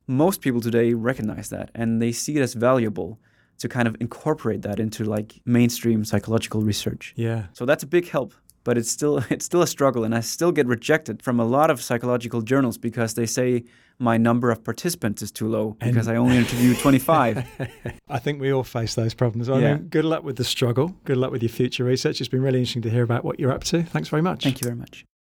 most 0.07 0.42
people 0.42 0.61
today 0.61 0.94
recognize 0.94 1.48
that 1.48 1.70
and 1.74 2.00
they 2.00 2.12
see 2.12 2.37
it 2.37 2.42
as 2.42 2.55
valuable 2.55 3.18
to 3.59 3.69
kind 3.69 3.88
of 3.88 3.97
incorporate 4.01 4.62
that 4.62 4.79
into 4.81 5.05
like 5.05 5.40
mainstream 5.45 6.05
psychological 6.05 6.61
research. 6.62 7.12
Yeah. 7.16 7.47
So 7.53 7.64
that's 7.64 7.83
a 7.83 7.87
big 7.87 8.09
help, 8.09 8.35
but 8.64 8.77
it's 8.79 8.90
still 8.90 9.19
it's 9.31 9.45
still 9.45 9.62
a 9.62 9.66
struggle 9.66 10.05
and 10.05 10.14
I 10.14 10.21
still 10.21 10.53
get 10.53 10.66
rejected 10.66 11.23
from 11.23 11.40
a 11.40 11.45
lot 11.45 11.71
of 11.71 11.81
psychological 11.83 12.42
journals 12.42 12.79
because 12.79 13.14
they 13.14 13.27
say 13.27 13.64
my 13.99 14.19
number 14.19 14.51
of 14.51 14.62
participants 14.62 15.23
is 15.23 15.33
too 15.33 15.49
low 15.49 15.75
because 15.81 16.07
I 16.07 16.16
only 16.16 16.37
interview 16.37 16.75
25. 16.83 17.47
I 18.11 18.19
think 18.19 18.42
we 18.42 18.53
all 18.53 18.62
face 18.64 18.95
those 18.95 19.14
problems. 19.14 19.49
I 19.49 19.59
Yeah. 19.59 19.75
mean, 19.77 19.88
good 19.88 20.05
luck 20.05 20.23
with 20.23 20.37
the 20.37 20.45
struggle. 20.45 20.95
Good 21.05 21.16
luck 21.16 21.31
with 21.31 21.42
your 21.42 21.49
future 21.49 21.83
research. 21.85 22.21
It's 22.21 22.29
been 22.29 22.42
really 22.42 22.59
interesting 22.59 22.83
to 22.83 22.90
hear 22.90 23.03
about 23.03 23.25
what 23.25 23.40
you're 23.40 23.53
up 23.53 23.64
to. 23.64 23.85
Thanks 23.85 24.11
very 24.11 24.21
much. 24.23 24.45
Thank 24.45 24.61
you 24.61 24.66
very 24.66 24.77
much. 24.77 25.07